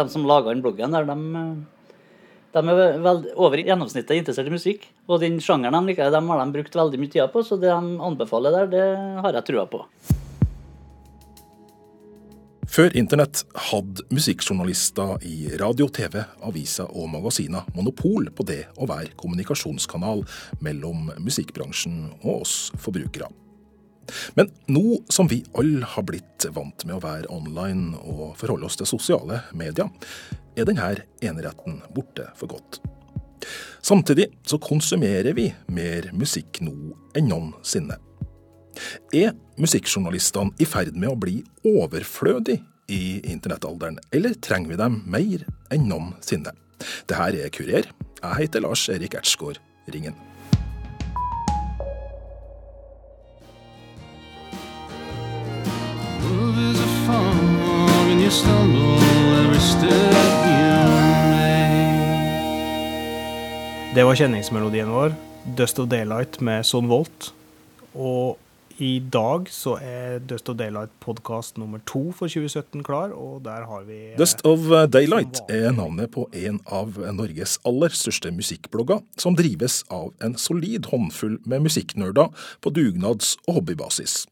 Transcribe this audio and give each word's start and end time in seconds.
de 0.00 0.12
som 0.12 0.26
laga 0.28 0.52
den 0.52 0.62
bloggen, 0.64 0.96
der, 0.96 1.08
de, 1.08 1.44
de 2.56 2.62
er 2.74 2.96
vel, 3.04 3.20
over 3.36 3.62
gjennomsnittet 3.62 4.16
interessert 4.18 4.48
i 4.50 4.54
musikk. 4.54 4.88
Og 5.10 5.20
den 5.22 5.40
sjangeren 5.44 5.76
de 5.78 5.92
liker, 5.92 6.10
de 6.10 6.22
har 6.30 6.42
de 6.44 6.56
brukt 6.56 6.80
veldig 6.80 7.02
mye 7.02 7.12
tid 7.12 7.28
på, 7.34 7.44
så 7.46 7.60
det 7.60 7.70
de 7.70 8.00
anbefaler 8.10 8.56
der, 8.56 8.72
det 8.72 8.88
har 9.26 9.38
jeg 9.40 9.48
trua 9.50 9.68
på. 9.70 9.84
Før 12.70 12.94
internett 12.94 13.40
hadde 13.66 14.04
musikkjournalister 14.14 15.24
i 15.26 15.50
radio, 15.58 15.88
TV, 15.90 16.20
aviser 16.46 16.86
og 16.94 17.08
magasiner 17.10 17.66
monopol 17.74 18.30
på 18.30 18.46
det 18.46 18.60
å 18.78 18.86
være 18.86 19.16
kommunikasjonskanal 19.18 20.22
mellom 20.62 21.10
musikkbransjen 21.18 22.04
og 22.20 22.44
oss 22.44 22.54
forbrukere. 22.78 23.26
Men 24.34 24.50
nå 24.66 25.00
som 25.12 25.28
vi 25.30 25.42
alle 25.58 25.86
har 25.86 26.06
blitt 26.06 26.46
vant 26.54 26.84
med 26.86 26.96
å 26.96 27.02
være 27.04 27.30
online 27.32 27.98
og 28.00 28.36
forholde 28.40 28.66
oss 28.66 28.78
til 28.80 28.88
sosiale 28.90 29.42
medier, 29.56 29.90
er 30.58 30.66
denne 30.66 30.92
eneretten 31.22 31.80
borte 31.94 32.30
for 32.38 32.50
godt. 32.50 32.80
Samtidig 33.82 34.28
så 34.46 34.58
konsumerer 34.60 35.32
vi 35.36 35.48
mer 35.72 36.10
musikk 36.12 36.60
nå 36.64 36.74
enn 37.16 37.30
noensinne. 37.30 37.96
Er 39.16 39.34
musikkjournalistene 39.60 40.54
i 40.60 40.68
ferd 40.68 40.96
med 40.96 41.10
å 41.12 41.18
bli 41.18 41.40
overflødige 41.66 42.62
i 42.90 43.20
internettalderen, 43.30 44.00
eller 44.12 44.34
trenger 44.42 44.74
vi 44.74 44.80
dem 44.80 45.00
mer 45.10 45.46
enn 45.72 45.88
noensinne? 45.90 46.54
Det 47.06 47.18
her 47.18 47.36
er 47.36 47.52
Kurer. 47.54 47.90
Jeg 48.20 48.40
heter 48.42 48.64
Lars 48.64 48.88
Erik 48.92 49.16
Ertsgaard 49.16 49.60
Ringen. 49.92 50.16
Det 63.90 64.04
var 64.06 64.14
kjenningsmelodien 64.14 64.86
vår, 64.86 65.14
'Dust 65.58 65.80
of 65.82 65.88
Daylight' 65.90 66.38
med 66.40 66.66
Son 66.66 66.86
Volt. 66.88 67.32
Og 67.94 68.38
i 68.78 69.00
dag 69.12 69.48
så 69.50 69.74
er 69.82 70.20
Dust 70.22 70.48
of 70.48 70.56
Daylight 70.56 70.92
podkast 71.02 71.58
nummer 71.58 71.82
to 71.86 72.12
for 72.12 72.30
2017 72.30 72.84
klar, 72.86 73.10
og 73.10 73.42
der 73.44 73.66
har 73.66 73.82
vi 73.88 74.12
eh, 74.12 74.18
Dust 74.18 74.44
of 74.46 74.62
Daylight 74.92 75.42
er 75.48 75.74
navnet 75.74 76.12
på 76.14 76.28
en 76.30 76.60
av 76.70 77.02
Norges 77.12 77.58
aller 77.66 77.90
største 77.90 78.30
musikkblogger, 78.30 79.02
som 79.18 79.34
drives 79.34 79.82
av 79.90 80.12
en 80.22 80.38
solid 80.38 80.86
håndfull 80.92 81.40
med 81.44 81.66
musikknerder 81.66 82.30
på 82.62 82.70
dugnads- 82.70 83.34
og 83.48 83.58
hobbybasis. 83.58 84.28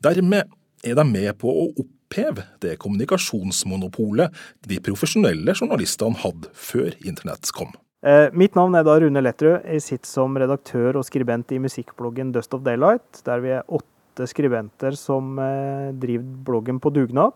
Dermed 0.00 0.48
er 0.84 0.96
de 0.96 1.04
med 1.04 1.36
på 1.36 1.52
å 1.52 1.68
oppheve 2.14 2.44
det 2.60 2.76
kommunikasjonsmonopolet 2.78 4.30
de 4.68 4.78
profesjonelle 4.80 5.54
journalistene 5.54 6.18
hadde 6.22 6.50
før 6.54 6.94
internett 7.04 7.50
kom. 7.52 7.72
Eh, 8.04 8.28
mitt 8.32 8.54
navn 8.54 8.74
er 8.76 8.84
da 8.84 8.98
Rune 9.00 9.22
Letterød. 9.22 9.64
Jeg 9.64 9.82
sitter 9.82 10.08
som 10.08 10.36
redaktør 10.36 11.00
og 11.00 11.04
skribent 11.04 11.52
i 11.52 11.58
musikkbloggen 11.58 12.32
Dust 12.32 12.54
of 12.54 12.62
Daylight, 12.62 13.22
der 13.24 13.40
vi 13.40 13.54
er 13.56 13.64
åtte 13.66 14.28
skribenter 14.28 14.94
som 14.96 15.38
eh, 15.38 15.90
driver 15.92 16.28
bloggen 16.46 16.80
på 16.80 16.92
dugnad. 16.92 17.32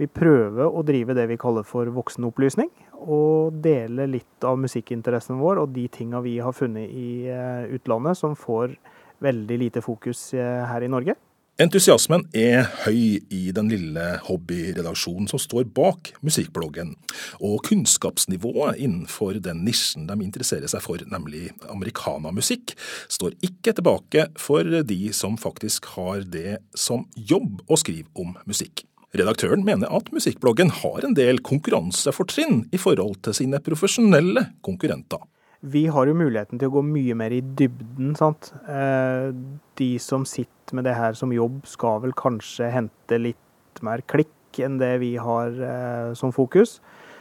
Vi 0.00 0.08
prøver 0.08 0.64
å 0.64 0.82
drive 0.82 1.14
det 1.14 1.26
vi 1.28 1.36
kaller 1.36 1.66
for 1.68 1.84
voksenopplysning, 1.92 2.70
og 3.04 3.60
dele 3.60 4.08
litt 4.08 4.44
av 4.48 4.56
musikkinteressen 4.60 5.36
vår 5.40 5.60
og 5.60 5.74
de 5.76 5.84
tinga 5.92 6.22
vi 6.24 6.38
har 6.40 6.56
funnet 6.56 6.88
i 6.88 7.28
eh, 7.28 7.68
utlandet 7.76 8.16
som 8.16 8.32
får 8.32 8.72
veldig 9.20 9.58
lite 9.60 9.82
fokus 9.84 10.30
her 10.32 10.80
i 10.80 10.88
Norge. 10.88 11.12
Entusiasmen 11.60 12.22
er 12.32 12.62
høy 12.86 13.18
i 13.28 13.40
den 13.52 13.66
lille 13.68 14.04
hobbyredaksjonen 14.24 15.26
som 15.28 15.40
står 15.42 15.66
bak 15.76 16.08
musikkbloggen, 16.24 16.94
og 17.36 17.58
kunnskapsnivået 17.66 18.78
innenfor 18.80 19.36
den 19.44 19.60
nisjen 19.66 20.06
de 20.08 20.16
interesserer 20.24 20.70
seg 20.72 20.80
for, 20.80 21.04
nemlig 21.12 21.50
americanamusikk, 21.68 22.72
står 23.12 23.36
ikke 23.44 23.74
tilbake 23.76 24.24
for 24.40 24.64
de 24.64 25.00
som 25.12 25.36
faktisk 25.40 25.90
har 25.98 26.24
det 26.24 26.62
som 26.72 27.04
jobb 27.14 27.60
å 27.68 27.76
skrive 27.82 28.08
om 28.16 28.32
musikk. 28.48 28.86
Redaktøren 29.12 29.60
mener 29.66 29.92
at 29.92 30.08
musikkbloggen 30.16 30.72
har 30.80 31.04
en 31.04 31.18
del 31.18 31.42
konkurransefortrinn 31.44 32.70
i 32.72 32.80
forhold 32.80 33.20
til 33.26 33.36
sine 33.36 33.60
profesjonelle 33.60 34.46
konkurrenter. 34.64 35.20
Vi 35.60 35.86
har 35.92 36.08
jo 36.08 36.16
muligheten 36.16 36.56
til 36.56 36.70
å 36.70 36.78
gå 36.78 36.82
mye 36.88 37.14
mer 37.18 37.34
i 37.36 37.42
dybden. 37.42 38.14
sant? 38.16 38.52
Eh, 38.64 39.28
de 39.76 39.98
som 40.00 40.24
sitter 40.24 40.74
med 40.74 40.84
det 40.84 40.94
her 40.96 41.12
som 41.12 41.32
jobb, 41.32 41.66
skal 41.66 42.00
vel 42.00 42.12
kanskje 42.16 42.70
hente 42.72 43.18
litt 43.20 43.82
mer 43.82 44.00
klikk 44.08 44.56
enn 44.58 44.78
det 44.80 44.98
vi 45.04 45.16
har 45.20 45.52
eh, 45.52 46.14
som 46.14 46.32
fokus. 46.32 46.80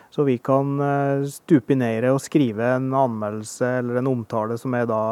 Så 0.09 0.23
vi 0.23 0.37
kan 0.37 0.79
eh, 0.79 1.27
stupe 1.27 1.75
ned 1.75 2.07
og 2.09 2.21
skrive 2.23 2.77
en 2.77 2.87
anmeldelse 2.95 3.67
eller 3.81 3.99
en 3.99 4.07
omtale 4.07 4.57
som 4.57 4.73
er 4.73 4.87
da 4.87 5.03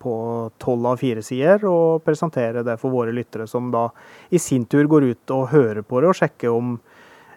på 0.00 0.14
tolv 0.58 0.86
av 0.86 1.04
fire 1.04 1.22
sider, 1.22 1.68
og 1.68 2.00
presentere 2.02 2.64
det 2.64 2.80
for 2.80 2.90
våre 2.90 3.12
lyttere, 3.12 3.46
som 3.46 3.68
da 3.70 3.90
i 4.30 4.40
sin 4.40 4.64
tur 4.64 4.88
går 4.88 5.12
ut 5.12 5.36
og 5.36 5.50
hører 5.52 5.84
på 5.84 6.00
det 6.00 6.14
og 6.14 6.16
sjekker 6.16 6.48
om 6.48 6.78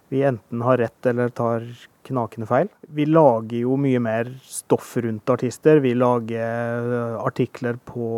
vi 0.08 0.24
enten 0.24 0.64
har 0.64 0.80
rett 0.80 1.12
eller 1.12 1.36
tar 1.36 1.68
knakende 2.08 2.48
feil. 2.50 2.70
Vi 2.94 3.06
lager 3.10 3.64
jo 3.64 3.78
mye 3.80 4.02
mer 4.04 4.30
stoff 4.48 4.96
rundt 5.04 5.30
artister. 5.34 5.82
Vi 5.84 5.94
lager 5.98 6.92
eh, 6.98 7.16
artikler 7.22 7.80
på 7.86 8.10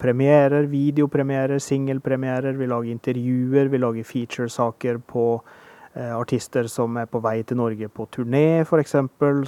premierer, 0.00 0.68
videopremierer, 0.70 1.62
singelpremierer. 1.62 2.56
Vi 2.58 2.70
lager 2.70 2.94
intervjuer, 2.94 3.70
vi 3.72 3.80
lager 3.82 4.08
featuresaker 4.08 5.00
på 5.10 5.26
eh, 5.94 6.12
artister 6.14 6.68
som 6.70 6.96
er 7.00 7.10
på 7.10 7.22
vei 7.24 7.40
til 7.46 7.58
Norge 7.60 7.90
på 7.90 8.06
turné, 8.14 8.62
f.eks. 8.62 8.96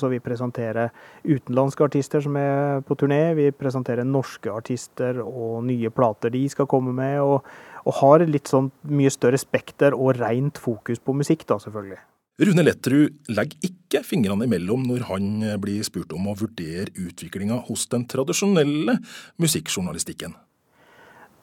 Så 0.00 0.10
vi 0.12 0.22
presenterer 0.24 0.90
utenlandske 1.24 1.86
artister 1.86 2.24
som 2.24 2.36
er 2.40 2.82
på 2.86 2.98
turné. 2.98 3.22
Vi 3.38 3.52
presenterer 3.54 4.08
norske 4.08 4.52
artister 4.52 5.22
og 5.22 5.62
nye 5.68 5.92
plater 5.94 6.34
de 6.34 6.46
skal 6.52 6.70
komme 6.70 6.94
med. 6.96 7.20
Og, 7.22 7.56
og 7.86 8.02
har 8.02 8.26
litt 8.26 8.50
sånn 8.50 8.72
mye 8.90 9.14
større 9.14 9.38
spekter 9.38 9.94
og 9.94 10.18
rent 10.18 10.58
fokus 10.58 10.98
på 10.98 11.14
musikk, 11.14 11.46
da, 11.46 11.60
selvfølgelig. 11.62 12.02
Rune 12.36 12.66
Letterud 12.66 13.30
legger 13.32 13.70
ikke 13.70 14.02
fingrene 14.04 14.44
imellom 14.44 14.82
når 14.84 15.06
han 15.08 15.28
blir 15.62 15.84
spurt 15.86 16.10
om 16.12 16.26
å 16.28 16.34
vurdere 16.36 16.92
utviklinga 17.00 17.62
hos 17.64 17.86
den 17.88 18.04
tradisjonelle 18.12 18.98
musikkjournalistikken. 19.40 20.34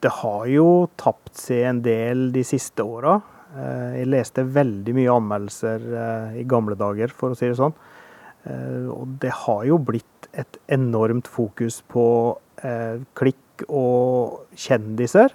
Det 0.03 0.11
har 0.19 0.45
jo 0.51 0.67
tapt 0.99 1.37
seg 1.39 1.63
en 1.65 1.79
del 1.81 2.27
de 2.35 2.43
siste 2.45 2.85
åra. 2.85 3.15
Eh, 3.55 3.99
jeg 4.01 4.09
leste 4.11 4.43
veldig 4.45 4.95
mye 4.97 5.13
anmeldelser 5.17 5.85
eh, 6.03 6.39
i 6.41 6.47
gamle 6.49 6.77
dager, 6.77 7.09
for 7.09 7.33
å 7.33 7.37
si 7.39 7.47
det 7.47 7.57
sånn. 7.57 7.73
Eh, 8.43 8.89
og 8.91 9.17
det 9.23 9.31
har 9.45 9.63
jo 9.69 9.79
blitt 9.79 10.27
et 10.33 10.59
enormt 10.73 11.29
fokus 11.29 11.81
på 11.89 12.05
klikk 13.17 13.63
og 13.67 14.53
kjendiser. 14.55 15.33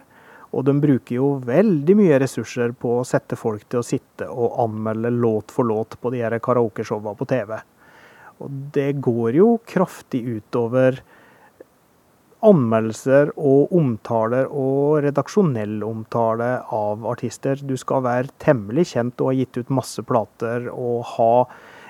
Og 0.56 0.64
de 0.64 0.75
bruker 0.81 1.19
jo 1.19 1.34
veldig 1.44 1.97
mye 1.98 2.20
ressurser 2.22 2.72
på 2.72 2.98
å 3.00 3.06
sette 3.06 3.36
folk 3.36 3.66
til 3.69 3.82
å 3.82 3.86
sitte 3.86 4.28
og 4.32 4.56
anmelde 4.64 5.12
låt 5.12 5.53
for 5.53 5.69
låt 5.69 5.98
på 6.00 6.12
de 6.14 6.22
her 6.25 6.38
karaokeshowa 6.41 7.14
på 7.19 7.28
TV. 7.28 7.59
Og 8.38 8.58
det 8.75 8.91
går 9.04 9.37
jo 9.37 9.48
kraftig 9.69 10.22
utover 10.38 11.03
anmeldelser 12.47 13.32
og 13.34 13.72
omtaler 13.75 14.47
og 14.47 15.00
redaksjonell 15.03 15.81
omtale 15.82 16.53
av 16.75 17.06
artister. 17.10 17.58
Du 17.58 17.75
skal 17.81 18.04
være 18.06 18.31
temmelig 18.42 18.92
kjent 18.92 19.19
og 19.20 19.32
ha 19.32 19.38
gitt 19.41 19.58
ut 19.58 19.75
masse 19.75 20.04
plater 20.06 20.70
og 20.70 21.03
ha 21.16 21.32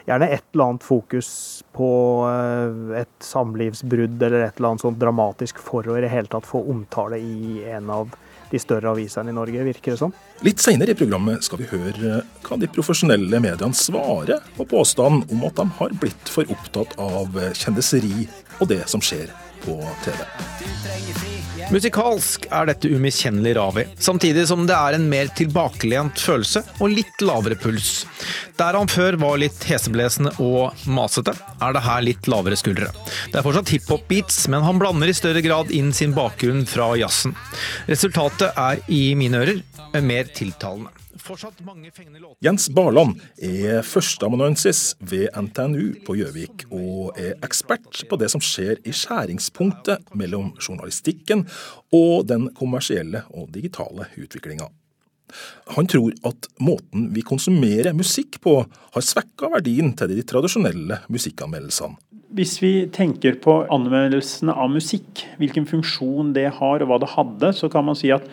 gjerne 0.09 0.31
et 0.33 0.45
eller 0.55 0.71
annet 0.71 0.87
fokus 0.87 1.31
på 1.77 1.91
eh, 2.31 3.03
et 3.03 3.25
samlivsbrudd 3.25 4.17
eller 4.23 4.47
et 4.47 4.57
eller 4.57 4.71
annet 4.73 4.87
sånt 4.87 5.01
dramatisk 5.01 5.61
for 5.61 5.85
å 5.85 5.99
i 5.99 6.05
det 6.05 6.13
hele 6.13 6.33
tatt 6.33 6.49
få 6.49 6.63
omtale 6.73 7.21
i 7.21 7.61
en 7.69 7.93
av 7.93 8.17
de 8.51 8.61
større 8.63 8.93
avisene 8.93 9.33
i 9.33 9.37
Norge, 9.37 9.65
virker 9.67 9.95
det 9.95 10.01
som. 10.01 10.15
Litt 10.47 10.63
senere 10.63 10.95
i 10.95 10.99
programmet 10.99 11.45
skal 11.47 11.63
vi 11.63 11.69
høre 11.73 12.23
hva 12.47 12.61
de 12.61 12.71
profesjonelle 12.73 13.43
mediene 13.43 13.77
svarer 13.77 14.45
på 14.57 14.69
påstanden 14.69 15.27
om 15.35 15.45
at 15.49 15.59
de 15.59 15.69
har 15.81 15.99
blitt 16.01 16.33
for 16.33 16.49
opptatt 16.55 16.97
av 17.03 17.37
kjendiseri 17.59 18.29
og 18.59 18.71
det 18.73 18.85
som 18.91 19.03
skjer 19.05 19.31
på 19.65 19.79
TV. 20.05 20.21
Musikalsk 21.69 22.47
er 22.55 22.69
dette 22.71 22.89
umiskjennelig 22.89 23.55
Ravi, 23.59 23.85
samtidig 24.01 24.47
som 24.49 24.63
det 24.69 24.77
er 24.77 24.97
en 24.97 25.09
mer 25.11 25.29
tilbakelent 25.37 26.21
følelse 26.23 26.63
og 26.79 26.95
litt 26.95 27.25
lavere 27.25 27.59
puls. 27.61 28.07
Der 28.59 28.79
han 28.79 28.89
før 28.91 29.19
var 29.21 29.41
litt 29.43 29.67
heseblesende 29.69 30.33
og 30.43 30.79
masete, 30.89 31.35
er 31.61 31.77
det 31.77 31.85
her 31.85 32.05
litt 32.07 32.31
lavere 32.31 32.59
skuldre. 32.59 32.89
Det 33.29 33.41
er 33.41 33.47
fortsatt 33.47 33.75
hiphop-beats, 33.75 34.47
men 34.53 34.65
han 34.65 34.81
blander 34.81 35.11
i 35.11 35.17
større 35.17 35.45
grad 35.45 35.75
inn 35.75 35.93
sin 35.93 36.17
bakgrunn 36.17 36.65
fra 36.69 36.95
jazzen. 36.99 37.37
Resultatet 37.91 38.57
er 38.57 38.81
i 38.89 39.03
mine 39.19 39.45
ører 39.45 40.03
mer 40.05 40.33
tiltalende. 40.35 40.95
Jens 42.45 42.69
Barland 42.75 43.21
er 43.43 43.83
førsteamanuensis 43.87 44.97
ved 45.01 45.29
NTNU 45.35 46.01
på 46.07 46.17
Gjøvik, 46.19 46.67
og 46.71 47.19
er 47.19 47.37
ekspert 47.45 48.03
på 48.09 48.19
det 48.21 48.31
som 48.33 48.43
skjer 48.45 48.81
i 48.87 48.95
skjæringspunktet 48.95 50.11
mellom 50.19 50.55
journalistikken 50.57 51.47
og 51.95 52.29
den 52.31 52.51
kommersielle 52.57 53.25
og 53.35 53.51
digitale 53.55 54.11
utviklinga. 54.19 54.69
Han 55.77 55.89
tror 55.89 56.15
at 56.29 56.49
måten 56.65 57.11
vi 57.13 57.25
konsumerer 57.27 57.97
musikk 57.97 58.41
på, 58.45 58.63
har 58.95 59.05
svekka 59.05 59.51
verdien 59.53 59.93
til 59.97 60.15
de 60.15 60.25
tradisjonelle 60.25 61.03
musikkanmeldelsene. 61.13 61.99
Hvis 62.37 62.59
vi 62.61 62.73
tenker 62.93 63.39
på 63.41 63.55
anmeldelsene 63.73 64.53
av 64.53 64.69
musikk, 64.73 65.25
hvilken 65.41 65.65
funksjon 65.69 66.35
det 66.37 66.51
har 66.59 66.85
og 66.85 66.91
hva 66.91 66.99
det 67.01 67.09
hadde, 67.15 67.53
så 67.57 67.71
kan 67.73 67.87
man 67.89 67.97
si 67.97 68.13
at 68.13 68.27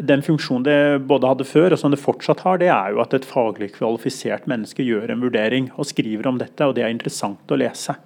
den 0.00 0.22
funksjonen 0.22 0.66
det 0.66 1.06
både 1.10 1.30
hadde 1.30 1.46
før 1.48 1.74
og 1.74 1.80
som 1.80 1.92
det 1.92 2.00
fortsatt 2.02 2.44
har, 2.46 2.60
det 2.60 2.70
er 2.72 2.94
jo 2.94 3.02
at 3.02 3.14
et 3.16 3.26
faglig 3.26 3.72
kvalifisert 3.76 4.46
menneske 4.50 4.86
gjør 4.86 5.12
en 5.12 5.24
vurdering 5.24 5.70
og 5.76 5.88
skriver 5.90 6.28
om 6.30 6.38
dette, 6.40 6.66
og 6.66 6.76
det 6.76 6.84
er 6.86 6.94
interessant 6.94 7.50
å 7.50 7.58
lese. 7.58 7.96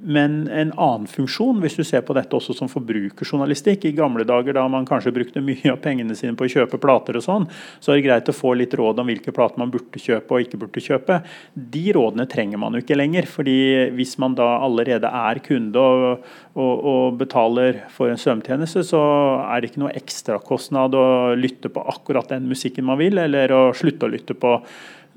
Men 0.00 0.46
en 0.48 0.70
annen 0.76 1.06
funksjon, 1.10 1.58
hvis 1.62 1.76
du 1.78 1.82
ser 1.86 2.04
på 2.06 2.14
dette 2.16 2.36
også 2.36 2.54
som 2.56 2.70
forbrukerjournalistikk 2.70 3.88
I 3.88 3.94
gamle 3.96 4.26
dager 4.28 4.54
da 4.54 4.62
man 4.70 4.86
kanskje 4.88 5.12
brukte 5.14 5.42
mye 5.44 5.72
av 5.72 5.80
pengene 5.82 6.14
sine 6.18 6.36
på 6.38 6.46
å 6.46 6.52
kjøpe 6.52 6.80
plater 6.82 7.18
og 7.18 7.24
sånn, 7.24 7.48
så 7.82 7.92
er 7.92 7.98
det 7.98 8.06
greit 8.06 8.30
å 8.30 8.36
få 8.36 8.54
litt 8.58 8.76
råd 8.78 9.02
om 9.02 9.10
hvilke 9.10 9.34
plater 9.34 9.60
man 9.62 9.72
burde 9.74 10.02
kjøpe 10.02 10.34
og 10.34 10.46
ikke 10.46 10.60
burde 10.62 10.84
kjøpe. 10.84 11.20
De 11.54 11.84
rådene 11.96 12.28
trenger 12.30 12.62
man 12.62 12.76
jo 12.76 12.84
ikke 12.84 12.98
lenger. 12.98 13.26
fordi 13.28 13.58
hvis 13.96 14.16
man 14.22 14.36
da 14.38 14.46
allerede 14.64 15.08
er 15.08 15.42
kunde 15.44 15.78
og, 15.78 16.28
og, 16.54 16.86
og 16.92 17.18
betaler 17.20 17.82
for 17.94 18.12
en 18.12 18.20
svømmetjeneste, 18.20 18.84
så 18.86 19.02
er 19.48 19.60
det 19.60 19.72
ikke 19.72 19.84
noe 19.84 19.96
ekstrakostnad 19.98 20.94
å 20.94 21.08
lytte 21.38 21.72
på 21.72 21.84
akkurat 21.94 22.30
den 22.30 22.48
musikken 22.48 22.86
man 22.88 23.00
vil, 23.00 23.18
eller 23.18 23.52
å 23.52 23.62
slutte 23.76 24.06
å 24.06 24.12
lytte 24.12 24.38
på 24.38 24.58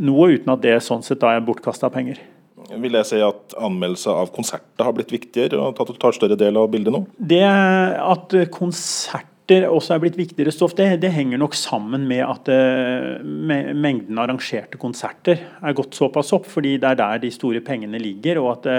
noe 0.01 0.31
uten 0.33 0.54
at 0.54 0.63
det 0.63 0.80
sånn 0.83 1.04
sett 1.06 1.22
da 1.22 1.36
er 1.36 1.45
bortkasta 1.45 1.92
penger. 1.94 2.22
Vil 2.69 2.95
jeg 2.99 3.09
si 3.09 3.19
at 3.23 3.55
anmeldelser 3.59 4.21
av 4.23 4.31
konserter 4.35 4.87
har 4.87 4.95
blitt 4.95 5.11
viktigere 5.13 5.59
og 5.59 5.97
tar 5.99 6.15
større 6.15 6.37
del 6.39 6.59
av 6.59 6.69
bildet 6.71 6.93
nå? 6.93 7.03
Det 7.17 7.43
at 7.43 8.35
konserter 8.53 9.31
også 9.67 9.95
er 9.95 10.01
blitt 10.03 10.15
viktigere 10.19 10.53
stoff, 10.53 10.73
det, 10.77 10.85
det 11.03 11.11
henger 11.11 11.41
nok 11.41 11.55
sammen 11.57 12.05
med 12.07 12.21
at 12.23 12.47
uh, 12.53 13.19
mengden 13.21 14.19
arrangerte 14.21 14.79
konserter 14.79 15.41
er 15.59 15.75
gått 15.75 15.97
såpass 15.97 16.31
opp, 16.37 16.47
fordi 16.47 16.77
det 16.79 16.93
er 16.93 16.99
der 17.01 17.23
de 17.25 17.31
store 17.35 17.59
pengene 17.65 17.99
ligger. 17.99 18.39
og 18.39 18.51
at 18.53 18.69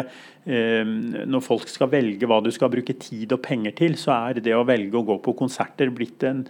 uh, 0.49 0.85
Når 1.29 1.45
folk 1.45 1.69
skal 1.69 1.93
velge 1.93 2.29
hva 2.29 2.41
du 2.43 2.51
skal 2.55 2.73
bruke 2.73 2.97
tid 2.97 3.35
og 3.37 3.43
penger 3.45 3.77
til, 3.83 3.99
så 4.01 4.17
er 4.31 4.41
det 4.41 4.57
å 4.57 4.65
velge 4.69 4.99
å 4.99 5.07
gå 5.13 5.19
på 5.25 5.37
konserter 5.39 5.93
blitt 5.93 6.25
en, 6.25 6.47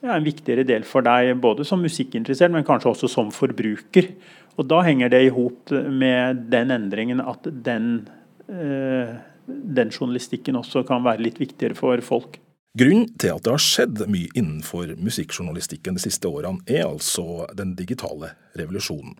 ja, 0.00 0.14
en 0.14 0.26
viktigere 0.26 0.64
del 0.64 0.86
for 0.88 1.04
deg, 1.04 1.34
både 1.42 1.66
som 1.68 1.82
musikkinteressert, 1.84 2.54
men 2.54 2.66
kanskje 2.66 2.94
også 2.94 3.10
som 3.18 3.34
forbruker. 3.34 4.14
Og 4.58 4.66
Da 4.66 4.82
henger 4.82 5.12
det 5.12 5.22
i 5.22 5.30
hop 5.34 5.70
med 5.70 6.48
den 6.50 6.74
endringen 6.74 7.22
at 7.22 7.46
den, 7.46 8.08
eh, 8.50 9.14
den 9.46 9.90
journalistikken 9.94 10.58
også 10.58 10.82
kan 10.86 11.04
være 11.04 11.22
litt 11.22 11.38
viktigere 11.38 11.78
for 11.78 12.00
folk. 12.02 12.40
Grunnen 12.78 13.08
til 13.18 13.32
at 13.34 13.46
det 13.46 13.54
har 13.54 13.62
skjedd 13.62 14.02
mye 14.10 14.28
innenfor 14.36 14.92
musikkjournalistikken 14.98 15.96
de 15.96 16.02
siste 16.02 16.28
årene, 16.28 16.60
er 16.66 16.84
altså 16.86 17.46
den 17.56 17.74
digitale 17.78 18.34
revolusjonen. 18.58 19.16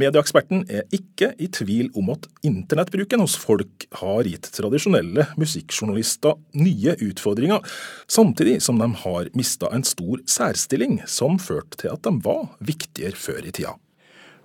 Medieeksperten 0.00 0.62
er 0.72 0.86
ikke 0.94 1.34
i 1.36 1.48
tvil 1.52 1.90
om 1.98 2.12
at 2.14 2.28
internettbruken 2.46 3.20
hos 3.20 3.34
folk 3.40 3.84
har 4.00 4.28
gitt 4.28 4.48
tradisjonelle 4.56 5.26
musikkjournalister 5.40 6.38
nye 6.56 6.94
utfordringer, 7.10 7.60
samtidig 8.08 8.62
som 8.64 8.80
de 8.80 8.88
har 9.02 9.28
mista 9.36 9.68
en 9.74 9.84
stor 9.84 10.24
særstilling 10.24 11.02
som 11.04 11.36
førte 11.42 11.82
til 11.82 11.92
at 11.92 12.04
de 12.06 12.14
var 12.24 12.48
viktigere 12.64 13.18
før 13.18 13.44
i 13.44 13.52
tida. 13.52 13.76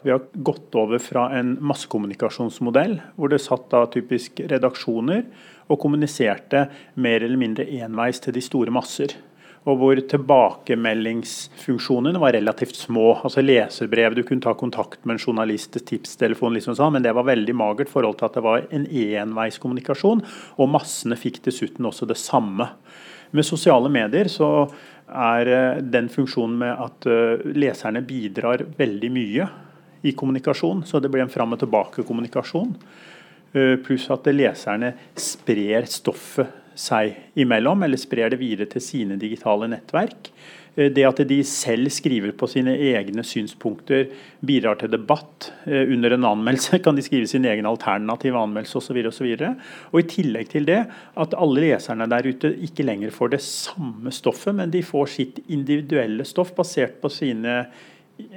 Vi 0.04 0.12
har 0.12 0.22
gått 0.34 0.76
over 0.76 1.00
fra 1.00 1.32
en 1.32 1.58
massekommunikasjonsmodell, 1.64 2.98
hvor 3.16 3.30
det 3.32 3.40
satt 3.40 3.70
da 3.72 3.86
typisk 3.88 4.42
redaksjoner 4.52 5.24
og 5.72 5.80
kommuniserte 5.80 6.66
mer 7.00 7.24
eller 7.24 7.40
mindre 7.40 7.64
enveis 7.80 8.20
til 8.24 8.34
de 8.36 8.42
store 8.44 8.72
masser. 8.76 9.16
Og 9.64 9.80
hvor 9.80 9.96
tilbakemeldingsfunksjonene 10.12 12.20
var 12.20 12.36
relativt 12.36 12.76
små. 12.76 13.24
Altså 13.24 13.40
leserbrev, 13.46 14.12
du 14.20 14.24
kunne 14.28 14.44
ta 14.44 14.52
kontakt 14.60 15.08
med 15.08 15.16
en 15.16 15.24
journalist, 15.24 15.80
tipstelefon, 15.88 16.52
liksom 16.60 16.76
sånn, 16.76 16.92
men 16.98 17.06
det 17.08 17.16
var 17.16 17.32
veldig 17.32 17.56
magert 17.56 17.88
i 17.88 17.96
forhold 17.96 18.20
til 18.20 18.28
at 18.28 18.36
det 18.36 18.44
var 18.44 18.68
en 18.76 18.84
enveiskommunikasjon. 18.84 20.20
Og 20.60 20.72
massene 20.76 21.16
fikk 21.16 21.48
dessuten 21.48 21.88
også 21.88 22.04
det 22.12 22.20
samme. 22.20 22.76
Med 23.32 23.48
sosiale 23.48 23.88
medier 23.88 24.28
så 24.28 24.68
er 25.08 25.48
eh, 25.48 25.80
den 25.96 26.12
funksjonen 26.12 26.60
med 26.60 26.76
at 26.76 27.08
eh, 27.08 27.40
leserne 27.56 28.04
bidrar 28.04 28.68
veldig 28.76 29.16
mye 29.16 29.48
i 30.04 30.14
kommunikasjon, 30.18 30.84
så 30.86 31.00
det 31.00 31.12
blir 31.12 31.24
en 31.24 31.32
fram 31.32 31.56
og 31.56 31.62
tilbake-kommunikasjon. 31.64 32.76
Eh, 33.54 33.76
pluss 33.86 34.10
at 34.14 34.28
leserne 34.34 34.94
sprer 35.20 35.88
stoffet 35.90 36.60
seg 36.76 37.40
imellom, 37.40 37.86
eller 37.86 38.02
sprer 38.02 38.34
det 38.34 38.42
videre 38.42 38.68
til 38.72 38.84
sine 38.84 39.18
digitale 39.22 39.70
nettverk. 39.72 40.32
Eh, 40.76 40.90
det 40.90 41.06
at 41.06 41.22
de 41.30 41.38
selv 41.46 41.92
skriver 41.94 42.34
på 42.38 42.50
sine 42.50 42.74
egne 42.74 43.24
synspunkter, 43.26 44.08
bidrar 44.42 44.80
til 44.82 44.92
debatt. 44.92 45.52
Eh, 45.68 45.86
under 45.94 46.16
en 46.16 46.26
anmeldelse 46.34 46.82
kan 46.84 46.98
de 46.98 47.06
skrive 47.06 47.30
sin 47.30 47.46
egen 47.46 47.70
alternative 47.70 48.42
anmeldelse 48.42 48.82
osv. 48.82 49.00
Og, 49.06 49.22
og, 49.22 49.64
og 49.94 50.02
I 50.02 50.10
tillegg 50.16 50.50
til 50.50 50.68
det 50.70 50.82
at 50.90 51.38
alle 51.38 51.68
leserne 51.68 52.10
der 52.10 52.28
ute 52.28 52.56
ikke 52.66 52.88
lenger 52.90 53.14
får 53.14 53.36
det 53.36 53.44
samme 53.46 54.12
stoffet, 54.12 54.56
men 54.58 54.74
de 54.74 54.84
får 54.84 55.14
sitt 55.14 55.42
individuelle 55.48 56.26
stoff 56.26 56.56
basert 56.58 57.00
på 57.02 57.12
sine 57.14 57.64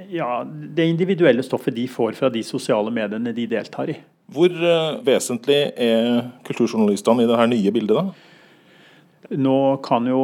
ja, 0.09 0.43
det 0.47 0.85
individuelle 0.89 1.43
stoffet 1.45 1.75
de 1.75 1.87
får 1.91 2.15
fra 2.17 2.29
de 2.33 2.43
sosiale 2.45 2.91
mediene 2.93 3.33
de 3.35 3.47
deltar 3.49 3.91
i. 3.93 3.97
Hvor 4.33 4.51
uh, 4.51 4.97
vesentlig 5.07 5.59
er 5.79 6.31
kulturjournalistene 6.47 7.23
i 7.23 7.29
det 7.29 7.37
her 7.39 7.51
nye 7.51 7.73
bildet, 7.75 8.01
da? 8.01 8.27
Nå 9.37 9.57
kan 9.83 10.05
jo 10.07 10.21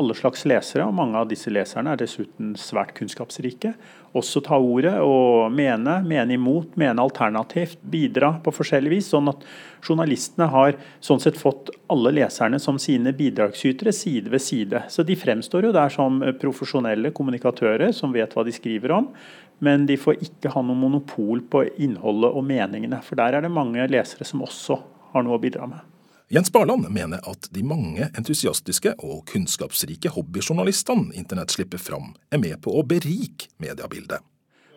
alle 0.00 0.14
slags 0.18 0.42
lesere, 0.48 0.86
og 0.86 0.96
mange 0.96 1.18
av 1.18 1.28
disse 1.30 1.52
leserne 1.54 1.92
er 1.92 2.00
dessuten 2.00 2.56
svært 2.58 2.96
kunnskapsrike, 2.96 3.74
også 4.16 4.42
ta 4.42 4.56
ordet 4.58 4.96
og 5.04 5.52
mene, 5.54 6.00
mene 6.06 6.34
imot, 6.34 6.74
mene 6.80 7.02
alternativt, 7.02 7.78
bidra 7.92 8.32
på 8.42 8.52
forskjellig 8.54 8.92
vis. 8.96 9.10
Sånn 9.12 9.30
at 9.30 9.44
journalistene 9.86 10.48
har 10.50 10.78
sånn 11.04 11.22
sett 11.22 11.38
fått 11.38 11.70
alle 11.92 12.12
leserne 12.18 12.58
som 12.62 12.80
sine 12.82 13.14
bidragsytere 13.16 13.94
side 13.94 14.32
ved 14.32 14.42
side. 14.42 14.82
Så 14.90 15.06
de 15.06 15.18
fremstår 15.18 15.68
jo 15.68 15.74
der 15.76 15.94
som 15.94 16.18
profesjonelle 16.42 17.14
kommunikatører 17.16 17.94
som 17.96 18.14
vet 18.16 18.34
hva 18.34 18.46
de 18.46 18.54
skriver 18.54 18.96
om. 18.98 19.12
Men 19.60 19.84
de 19.86 19.98
får 20.00 20.22
ikke 20.24 20.54
ha 20.54 20.64
noe 20.64 20.78
monopol 20.78 21.44
på 21.52 21.66
innholdet 21.84 22.32
og 22.32 22.46
meningene. 22.48 23.02
For 23.04 23.20
der 23.20 23.36
er 23.36 23.44
det 23.44 23.52
mange 23.52 23.84
lesere 23.92 24.26
som 24.26 24.42
også 24.46 24.80
har 25.12 25.26
noe 25.26 25.36
å 25.36 25.42
bidra 25.42 25.68
med. 25.68 25.89
Jens 26.32 26.52
Barland 26.52 26.86
mener 26.90 27.18
at 27.26 27.48
de 27.50 27.62
mange 27.66 28.06
entusiastiske 28.14 28.92
og 29.02 29.24
kunnskapsrike 29.32 30.12
hobbyjournalistene 30.14 31.10
internett 31.18 31.50
slipper 31.50 31.82
fram, 31.82 32.12
er 32.30 32.38
med 32.38 32.54
på 32.62 32.70
å 32.70 32.84
berike 32.86 33.48
mediebildet. 33.58 34.22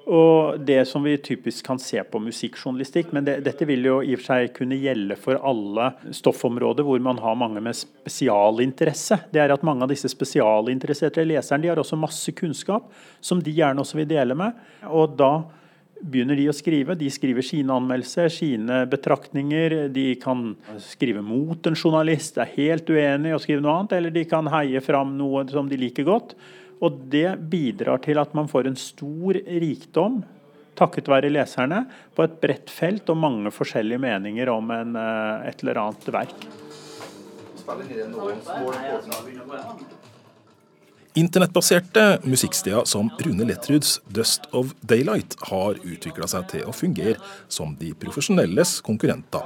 Og 0.10 0.66
Det 0.66 0.80
som 0.90 1.06
vi 1.06 1.14
typisk 1.22 1.70
kan 1.70 1.78
se 1.80 2.02
på 2.02 2.24
musikkjournalistikk, 2.26 3.14
men 3.14 3.30
det, 3.30 3.38
dette 3.46 3.70
vil 3.70 3.86
jo 3.86 4.00
i 4.02 4.16
og 4.18 4.24
for 4.24 4.32
seg 4.32 4.50
kunne 4.58 4.82
gjelde 4.82 5.14
for 5.22 5.38
alle 5.46 5.92
stoffområder 6.10 6.90
hvor 6.90 7.06
man 7.06 7.22
har 7.22 7.38
mange 7.38 7.62
med 7.62 7.78
spesialinteresse. 7.78 9.22
Det 9.30 9.46
er 9.46 9.54
at 9.54 9.62
Mange 9.62 9.86
av 9.86 9.94
disse 9.94 10.10
spesialinteresserte 10.10 11.22
leserne 11.22 11.62
de 11.62 11.70
har 11.70 11.86
også 11.86 12.02
masse 12.02 12.34
kunnskap 12.34 12.90
som 13.22 13.46
de 13.46 13.54
gjerne 13.54 13.86
også 13.86 14.02
vil 14.02 14.10
dele 14.10 14.34
med. 14.34 14.58
og 14.90 15.20
da 15.22 15.36
begynner 16.04 16.38
de 16.38 16.50
å 16.52 16.56
skrive. 16.56 16.96
De 17.00 17.10
skriver 17.14 17.46
sine 17.46 17.76
anmeldelser, 17.76 18.30
sine 18.34 18.84
betraktninger. 18.92 19.76
De 19.94 20.08
kan 20.22 20.52
skrive 20.84 21.24
mot 21.26 21.70
en 21.70 21.78
journalist, 21.78 22.38
er 22.38 22.52
helt 22.58 22.90
uenig 22.92 23.34
og 23.36 23.42
skrive 23.44 23.64
noe 23.64 23.78
annet. 23.80 23.98
Eller 24.00 24.14
de 24.16 24.26
kan 24.30 24.50
heie 24.54 24.84
fram 24.84 25.16
noe 25.20 25.46
som 25.52 25.72
de 25.72 25.80
liker 25.80 26.08
godt. 26.08 26.36
Og 26.84 27.06
det 27.14 27.30
bidrar 27.52 28.02
til 28.04 28.20
at 28.20 28.34
man 28.36 28.50
får 28.52 28.68
en 28.68 28.80
stor 28.80 29.40
rikdom, 29.48 30.24
takket 30.76 31.08
være 31.12 31.32
leserne, 31.32 31.86
på 32.16 32.26
et 32.26 32.40
bredt 32.42 32.74
felt 32.74 33.10
og 33.14 33.20
mange 33.22 33.54
forskjellige 33.54 34.02
meninger 34.04 34.50
om 34.52 34.72
en, 34.74 34.96
eh, 34.98 35.50
et 35.50 35.64
eller 35.64 35.80
annet 35.86 36.14
verk. 36.18 36.48
Spiller 37.64 38.10
noen 38.12 38.42
små 38.44 38.74
Internettbaserte 41.16 42.20
musikksteder 42.24 42.86
som 42.86 43.10
Rune 43.20 43.46
Lettruds 43.46 44.02
Dust 44.08 44.42
of 44.52 44.72
Daylight 44.82 45.36
har 45.46 45.78
utvikla 45.86 46.26
seg 46.30 46.48
til 46.50 46.64
å 46.66 46.74
fungere 46.74 47.20
som 47.54 47.76
de 47.78 47.92
profesjonelles 48.02 48.80
konkurrenter. 48.82 49.46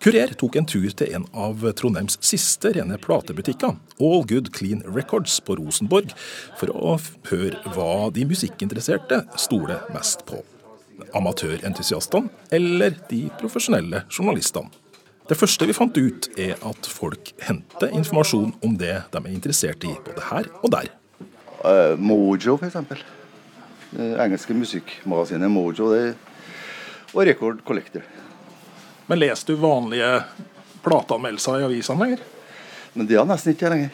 Kurer 0.00 0.32
tok 0.40 0.56
en 0.56 0.68
tur 0.68 0.88
til 0.96 1.12
en 1.18 1.26
av 1.36 1.60
Trondheims 1.76 2.16
siste 2.24 2.72
rene 2.76 2.96
platebutikker, 3.00 3.76
All 4.00 4.24
Good 4.28 4.54
Clean 4.56 4.80
Records 4.88 5.36
på 5.44 5.58
Rosenborg, 5.60 6.16
for 6.56 6.72
å 6.72 6.96
høre 7.28 7.60
hva 7.76 8.08
de 8.16 8.24
musikkinteresserte 8.32 9.20
stoler 9.40 9.84
mest 9.92 10.24
på. 10.28 10.40
Amatørentusiastene 11.16 12.32
eller 12.56 12.96
de 13.12 13.26
profesjonelle 13.36 14.06
journalistene. 14.08 14.72
Det 15.26 15.34
første 15.34 15.66
vi 15.66 15.74
fant 15.74 15.96
ut, 15.98 16.28
er 16.38 16.54
at 16.62 16.86
folk 16.86 17.32
henter 17.42 17.90
informasjon 17.90 18.52
om 18.62 18.76
det 18.78 18.94
de 19.10 19.18
er 19.18 19.32
interessert 19.32 19.82
i, 19.82 19.90
både 20.06 20.22
her 20.28 20.46
og 20.60 20.70
der. 20.70 20.92
Uh, 21.64 21.98
Mojo, 21.98 22.54
f.eks. 22.60 22.76
Det 23.90 24.12
engelske 24.22 24.54
musikkmagasinet 24.54 25.50
Mojo 25.50 25.90
det, 25.90 26.14
og 27.10 27.26
Record 27.26 27.64
Collector. 27.66 28.06
Men 29.10 29.18
leser 29.18 29.50
du 29.50 29.58
vanlige 29.58 30.12
plateanmeldelser 30.86 31.58
i 31.58 31.68
avisene 31.72 32.04
lenger? 32.04 32.22
Men 32.94 33.10
Det 33.10 33.18
har 33.18 33.26
nesten 33.26 33.56
ikke 33.56 33.70
lenger. 33.74 33.90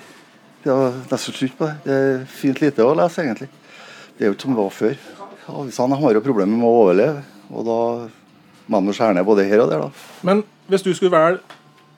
Det 0.63 0.71
har 0.71 1.03
nesten 1.11 1.35
slutt 1.41 1.57
på 1.57 1.71
det. 1.71 1.77
Det 1.87 2.01
er 2.03 2.25
fint 2.29 2.61
lite 2.61 2.85
å 2.85 2.97
lese, 2.99 3.25
egentlig. 3.25 3.49
Det 4.19 4.27
er 4.27 4.29
jo 4.29 4.37
ikke 4.37 4.51
som 4.51 4.59
det 4.59 4.65
var 4.67 4.75
før. 4.83 5.07
Avisene 5.63 6.05
har 6.05 6.13
jo 6.13 6.29
problemer 6.29 6.61
med 6.61 6.69
å 6.69 6.81
overleve, 6.85 7.25
og 7.49 7.65
da 7.67 7.79
må 8.67 8.81
man 8.81 8.95
skjære 8.97 9.17
ned 9.19 9.27
både 9.27 9.47
her 9.49 9.65
og 9.65 9.71
der. 9.71 9.87
da. 9.87 10.07
Men 10.27 10.45
hvis 10.71 10.85
du 10.87 10.93
skulle 10.95 11.15
velge 11.15 11.41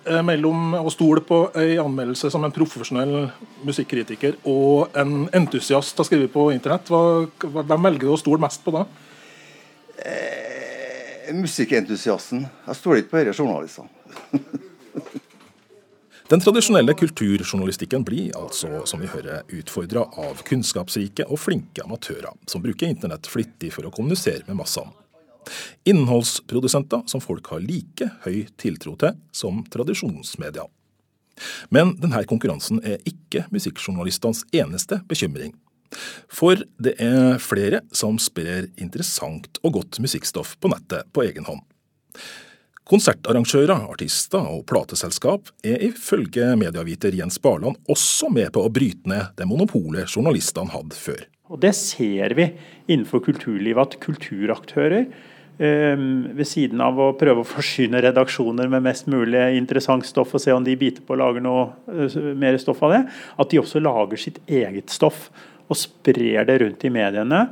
eh, 0.06 0.22
mellom 0.24 0.76
å 0.80 0.92
stole 0.92 1.22
på 1.24 1.46
en 1.52 1.84
anmeldelse 1.84 2.30
som 2.32 2.44
en 2.46 2.54
profesjonell 2.54 3.30
musikkritiker 3.66 4.38
og 4.50 4.96
en 5.00 5.28
entusiast 5.36 5.98
har 6.00 6.08
skrevet 6.08 6.32
på 6.32 6.50
internett, 6.54 6.90
hvem 6.90 7.88
velger 7.90 8.08
du 8.08 8.14
å 8.14 8.20
stole 8.20 8.42
mest 8.42 8.64
på 8.64 8.74
da? 8.74 8.86
Eh, 9.98 11.32
musikkentusiasten. 11.34 12.46
Jeg 12.66 12.80
stoler 12.80 13.02
ikke 13.02 13.16
på 13.16 13.24
disse 13.24 13.42
journalistene. 13.42 13.88
Den 16.24 16.40
tradisjonelle 16.40 16.94
kulturjournalistikken 16.96 18.04
blir 18.04 18.32
altså, 18.40 18.80
som 18.88 19.02
vi 19.02 19.10
hører, 19.12 19.42
utfordra 19.52 20.06
av 20.22 20.40
kunnskapsrike 20.48 21.26
og 21.28 21.36
flinke 21.36 21.84
amatører, 21.84 22.32
som 22.48 22.64
bruker 22.64 22.88
internett 22.88 23.28
flittig 23.28 23.74
for 23.74 23.84
å 23.84 23.92
kommunisere 23.92 24.40
med 24.46 24.56
massene. 24.56 25.03
Innholdsprodusenter 25.88 27.04
som 27.10 27.22
folk 27.22 27.50
har 27.52 27.64
like 27.64 28.10
høy 28.24 28.44
tiltro 28.60 28.94
til 29.00 29.18
som 29.34 29.62
tradisjonsmedia. 29.72 30.66
Men 31.74 31.94
denne 31.98 32.22
konkurransen 32.30 32.80
er 32.86 33.02
ikke 33.08 33.46
musikkjournalistenes 33.54 34.44
eneste 34.54 35.00
bekymring. 35.10 35.54
For 36.32 36.58
det 36.82 36.96
er 37.02 37.38
flere 37.42 37.82
som 37.94 38.18
sprer 38.22 38.68
interessant 38.82 39.60
og 39.62 39.78
godt 39.78 40.00
musikkstoff 40.02 40.56
på 40.58 40.70
nettet 40.72 41.10
på 41.14 41.26
egen 41.26 41.46
hånd. 41.46 41.62
Konsertarrangører, 42.84 43.86
artister 43.94 44.44
og 44.44 44.66
plateselskap 44.68 45.48
er 45.64 45.80
ifølge 45.86 46.50
medieviter 46.60 47.14
Jens 47.16 47.38
Barland 47.40 47.78
også 47.88 48.28
med 48.34 48.50
på 48.52 48.60
å 48.60 48.72
bryte 48.72 49.08
ned 49.08 49.30
det 49.38 49.46
monopolet 49.48 50.10
journalistene 50.10 50.74
hadde 50.74 50.98
før. 50.98 51.22
Og 51.48 51.60
Det 51.60 51.72
ser 51.76 52.34
vi 52.36 52.50
innenfor 52.88 53.22
kulturlivet, 53.24 53.80
at 53.80 54.00
kulturaktører 54.04 55.06
ved 55.58 56.46
siden 56.50 56.80
av 56.82 56.98
å 56.98 57.12
prøve 57.18 57.44
å 57.44 57.46
forsyne 57.46 58.00
redaksjoner 58.02 58.70
med 58.72 58.82
mest 58.82 59.06
mulig 59.10 59.42
interessant 59.54 60.06
stoff 60.06 60.34
og 60.34 60.42
se 60.42 60.54
om 60.54 60.64
de 60.66 60.74
biter 60.78 61.04
på 61.06 61.14
og 61.14 61.20
lager 61.20 61.44
noe 61.44 61.68
eh, 61.92 62.16
mer 62.34 62.58
stoff 62.58 62.82
av 62.82 62.96
det, 62.96 63.02
at 63.38 63.52
de 63.52 63.60
også 63.62 63.82
lager 63.82 64.18
sitt 64.18 64.40
eget 64.50 64.90
stoff 64.90 65.28
og 65.68 65.78
sprer 65.78 66.48
det 66.48 66.58
rundt 66.64 66.84
i 66.84 66.92
mediene. 66.92 67.44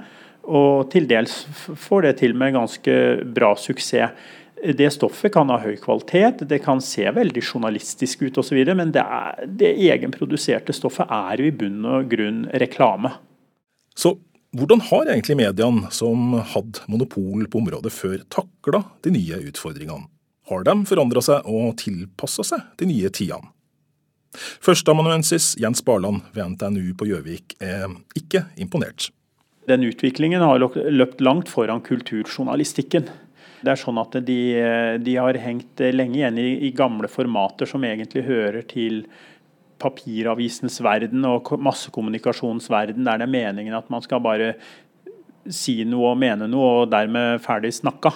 Og 0.43 0.89
til 0.91 1.07
dels 1.07 1.45
får 1.79 2.09
det 2.09 2.17
til 2.25 2.35
med 2.35 2.57
ganske 2.57 2.97
bra 3.35 3.53
suksess. 3.55 4.31
Det 4.63 4.93
stoffet 4.95 5.33
kan 5.35 5.51
ha 5.51 5.57
høy 5.59 5.75
kvalitet, 5.83 6.45
det 6.47 6.61
kan 6.63 6.79
se 6.83 7.03
veldig 7.11 7.43
journalistisk 7.43 8.21
ut 8.23 8.37
osv., 8.39 8.61
men 8.79 8.93
det, 8.95 9.03
er, 9.03 9.41
det 9.47 9.73
egenproduserte 9.91 10.75
stoffet 10.77 11.11
er 11.11 11.43
jo 11.43 11.49
i 11.49 11.55
bunn 11.55 11.81
og 11.83 12.07
grunn 12.11 12.45
reklame. 12.63 13.11
Så 13.99 14.15
hvordan 14.57 14.83
har 14.91 15.09
egentlig 15.09 15.39
mediene 15.41 15.91
som 15.95 16.37
hadde 16.53 16.85
monopol 16.93 17.47
på 17.49 17.63
området 17.63 17.93
før, 17.95 18.19
takla 18.33 18.83
de 19.05 19.15
nye 19.15 19.41
utfordringene? 19.49 20.09
Har 20.51 20.67
de 20.67 20.75
forandra 20.89 21.23
seg 21.25 21.49
og 21.49 21.77
tilpassa 21.81 22.45
seg 22.45 22.65
de 22.81 22.89
nye 22.91 23.11
tidene? 23.15 23.53
Førsteamanuensis 24.65 25.53
Jens 25.61 25.83
Barland 25.85 26.23
ved 26.33 26.55
NTNU 26.55 26.95
på 26.97 27.09
Gjøvik 27.11 27.57
er 27.61 27.91
ikke 28.17 28.47
imponert. 28.61 29.11
Den 29.69 29.85
utviklingen 29.87 30.43
har 30.43 30.59
løpt 30.59 31.21
langt 31.23 31.51
foran 31.53 31.83
kulturjournalistikken. 31.85 33.11
Det 33.63 33.71
er 33.71 33.79
sånn 33.79 34.01
at 34.03 34.17
de, 34.27 34.39
de 35.05 35.19
har 35.21 35.39
hengt 35.39 35.85
lenge 35.95 36.19
igjen 36.19 36.41
i, 36.41 36.49
i, 36.67 36.73
gamle 36.75 37.09
formater 37.13 37.69
som 37.69 37.85
egentlig 37.87 38.25
hører 38.27 38.65
til 38.67 39.05
papiravisens 39.83 40.79
verden 40.85 41.27
og 41.29 41.53
massekommunikasjonens 41.59 42.71
verden, 42.73 43.05
der 43.07 43.21
det 43.21 43.29
er 43.29 43.37
meningen 43.37 43.77
at 43.77 43.91
man 43.93 44.05
skal 44.05 44.23
bare 44.25 44.55
si 45.51 45.83
noe 45.89 46.13
og 46.13 46.21
mene 46.21 46.49
noe, 46.51 46.83
og 46.83 46.93
dermed 46.93 47.43
ferdig 47.43 47.73
snakka. 47.75 48.15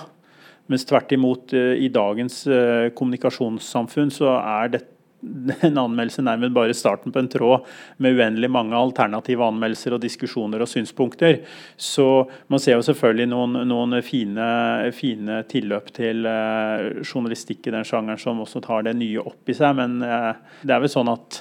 Mens 0.70 0.86
tvert 0.86 1.14
imot, 1.14 1.54
eh, 1.54 1.78
i 1.86 1.88
dagens 1.94 2.44
eh, 2.50 2.90
kommunikasjonssamfunn 2.94 4.12
så 4.14 4.36
er 4.40 4.76
dette 4.76 4.92
en 5.66 5.78
anmeldelse 5.80 6.22
nærmest 6.22 6.52
bare 6.54 6.74
starten 6.76 7.10
på 7.10 7.18
en 7.22 7.28
tråd 7.30 7.64
med 8.04 8.18
uendelig 8.18 8.50
mange 8.52 8.76
alternative 8.76 9.46
anmeldelser 9.46 9.96
og 9.96 10.02
diskusjoner 10.02 10.60
og 10.62 10.68
synspunkter. 10.70 11.40
Så 11.80 12.26
man 12.52 12.62
ser 12.62 12.76
jo 12.76 12.84
selvfølgelig 12.84 13.30
noen, 13.32 13.56
noen 13.66 13.96
fine, 14.06 14.46
fine, 14.94 15.40
tilløp 15.48 15.88
til 15.96 16.28
uh, 16.28 17.00
journalistikk 17.00 17.66
i 17.66 17.74
den 17.74 17.88
sjangeren 17.88 18.20
som 18.22 18.44
også 18.44 18.62
tar 18.68 18.86
det 18.86 18.94
nye 19.00 19.24
opp 19.24 19.50
i 19.50 19.56
seg, 19.56 19.80
men 19.80 19.98
det 20.04 20.76
er 20.76 20.84
vel 20.84 20.92
sånn 20.92 21.10
at 21.10 21.40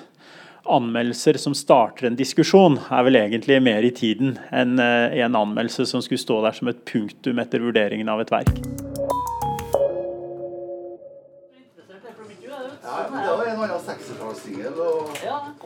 anmeldelser 0.66 1.38
som 1.42 1.56
starter 1.58 2.10
en 2.10 2.18
diskusjon, 2.20 2.80
er 2.90 3.06
vel 3.08 3.20
egentlig 3.20 3.62
mer 3.64 3.86
i 3.86 3.94
tiden 3.96 4.38
enn 4.56 4.80
eh, 4.82 5.16
en 5.26 5.38
anmeldelse 5.38 5.88
som 5.90 6.04
skulle 6.04 6.22
stå 6.22 6.42
der 6.46 6.58
som 6.58 6.72
et 6.72 6.84
punktum 6.90 7.42
etter 7.42 7.64
vurderingen 7.64 8.10
av 8.12 8.24
et 8.24 8.34
verk. 8.34 8.54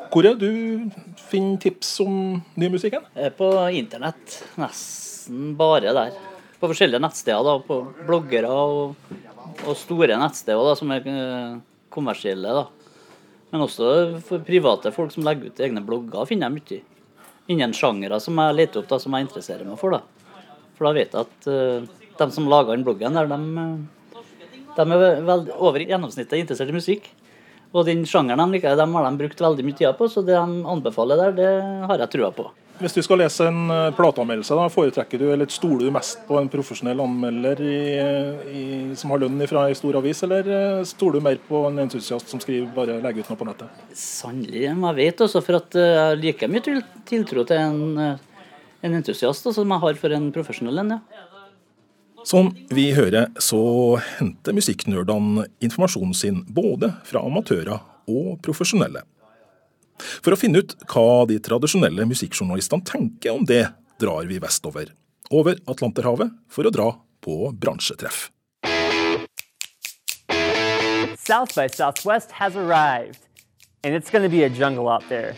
Hvor 0.09 0.25
er 0.25 0.37
du 0.39 0.49
finner 1.29 1.59
tips 1.61 1.91
om 2.03 2.15
ny 2.57 2.69
musikken? 2.71 3.05
På 3.37 3.51
internett. 3.75 4.39
Nesten 4.59 5.53
bare 5.59 5.93
der. 5.93 6.17
På 6.59 6.71
forskjellige 6.71 7.01
nettsteder. 7.03 7.43
da, 7.45 7.59
På 7.63 7.81
bloggere 8.07 8.49
og, 8.49 8.95
og 9.65 9.77
store 9.77 10.17
nettsteder 10.19 10.71
da, 10.71 10.75
som 10.79 10.91
er 10.95 11.07
eh, 11.07 11.59
kommersielle. 11.93 12.55
da. 12.61 12.78
Men 13.49 13.65
også 13.65 13.91
for 14.25 14.45
private 14.45 14.91
folk 14.93 15.13
som 15.13 15.25
legger 15.25 15.49
ut 15.49 15.61
egne 15.63 15.81
blogger, 15.85 16.27
finner 16.29 16.49
jeg 16.49 16.59
mye. 16.59 16.81
Innen 17.49 17.73
sjangere 17.73 18.19
som 18.21 18.37
jeg 18.37 18.57
leter 18.57 18.83
opp, 18.83 18.89
da, 18.91 18.99
som 19.01 19.15
jeg 19.15 19.25
interesserer 19.25 19.65
meg 19.65 19.79
for. 19.81 19.95
da. 19.97 20.35
For 20.77 20.87
da 20.87 20.93
vet 20.95 21.15
jeg 21.15 21.25
at 21.25 21.47
uh, 21.49 21.87
de 22.19 22.27
som 22.35 22.49
lager 22.51 22.75
den 22.75 22.85
bloggen, 22.85 23.17
der, 23.17 23.31
de, 23.31 23.63
eh, 23.63 24.19
de 24.77 24.85
er 24.85 25.23
vel 25.25 25.47
over 25.57 25.81
gjennomsnittet 25.81 26.43
interessert 26.43 26.69
i 26.69 26.77
musikk. 26.77 27.09
Og 27.69 27.85
den 27.85 28.01
sjangeren 28.09 28.41
de 28.41 28.57
liker, 28.57 28.77
de 28.77 28.87
har 28.95 29.05
de 29.05 29.19
brukt 29.19 29.43
veldig 29.45 29.65
mye 29.67 29.77
tid 29.77 29.93
på, 29.97 30.07
så 30.09 30.23
det 30.25 30.33
de 30.33 30.63
anbefaler 30.73 31.19
der, 31.21 31.35
det 31.37 31.51
har 31.91 32.01
jeg 32.01 32.13
trua 32.15 32.31
på. 32.33 32.47
Hvis 32.79 32.95
du 32.95 33.01
skal 33.03 33.19
lese 33.19 33.43
en 33.43 33.67
uh, 33.67 33.89
plateanmeldelse, 33.91 34.55
da 34.55 34.69
foretrekker 34.71 35.19
du 35.19 35.25
eller 35.33 35.49
stoler 35.51 35.89
du 35.89 35.91
mest 35.91 36.21
på 36.29 36.37
en 36.39 36.47
profesjonell 36.49 37.01
anmelder 37.03 37.59
i, 37.59 37.79
i, 38.55 38.63
som 38.95 39.11
har 39.11 39.19
lønn 39.25 39.43
fra 39.51 39.65
ei 39.67 39.75
stor 39.75 39.99
avis, 39.99 40.23
eller 40.23 40.47
uh, 40.47 40.85
stoler 40.87 41.19
du 41.19 41.27
mer 41.27 41.41
på 41.49 41.65
en 41.67 41.83
entusiast 41.83 42.31
som 42.31 42.39
skriver 42.39 42.71
bare 42.73 43.01
legger 43.03 43.27
ut 43.27 43.33
noe 43.33 43.41
på 43.41 43.49
nettet? 43.51 43.83
Sannelig, 43.99 44.63
jeg 44.69 44.95
vet 45.01 45.25
også, 45.27 45.43
for 45.43 45.59
at 45.59 45.75
uh, 45.75 45.89
jeg 45.89 46.21
liker 46.23 46.53
mye 46.55 46.79
tiltro 47.11 47.43
til 47.51 47.59
en, 47.59 48.15
en 48.87 49.01
entusiast 49.03 49.43
også, 49.43 49.59
som 49.59 49.75
jeg 49.75 49.83
har 49.83 49.99
for 49.99 50.15
en 50.15 50.31
profesjonell 50.39 50.85
en. 50.85 51.01
ja. 51.11 51.28
Som 52.23 52.51
vi 52.69 52.91
hører, 52.93 53.29
så 53.39 53.59
henter 54.19 54.55
musikknerdene 54.55 55.45
informasjonen 55.63 56.15
sin 56.15 56.41
både 56.47 56.91
fra 57.07 57.23
amatører 57.25 57.79
og 58.09 58.39
profesjonelle. 58.45 59.03
For 59.99 60.33
å 60.33 60.39
finne 60.39 60.63
ut 60.63 60.75
hva 60.91 61.25
de 61.29 61.39
tradisjonelle 61.43 62.07
musikkjournalistene 62.07 62.85
tenker 62.87 63.35
om 63.35 63.45
det, 63.47 63.65
drar 63.99 64.27
vi 64.29 64.39
vestover. 64.39 64.91
Over 65.29 65.59
Atlanterhavet 65.69 66.31
for 66.49 66.67
å 66.67 66.73
dra 66.73 66.89
på 67.23 67.51
bransjetreff. 67.53 68.29
South 71.19 71.53
by 71.53 71.67
Southwest 71.67 72.31
has 72.31 72.55
arrived, 72.55 73.19
and 73.83 73.93
it's 73.93 74.09
going 74.09 74.23
to 74.23 74.29
be 74.29 74.43
a 74.43 74.49
jungle 74.49 74.89
out 74.89 75.07
there. 75.09 75.35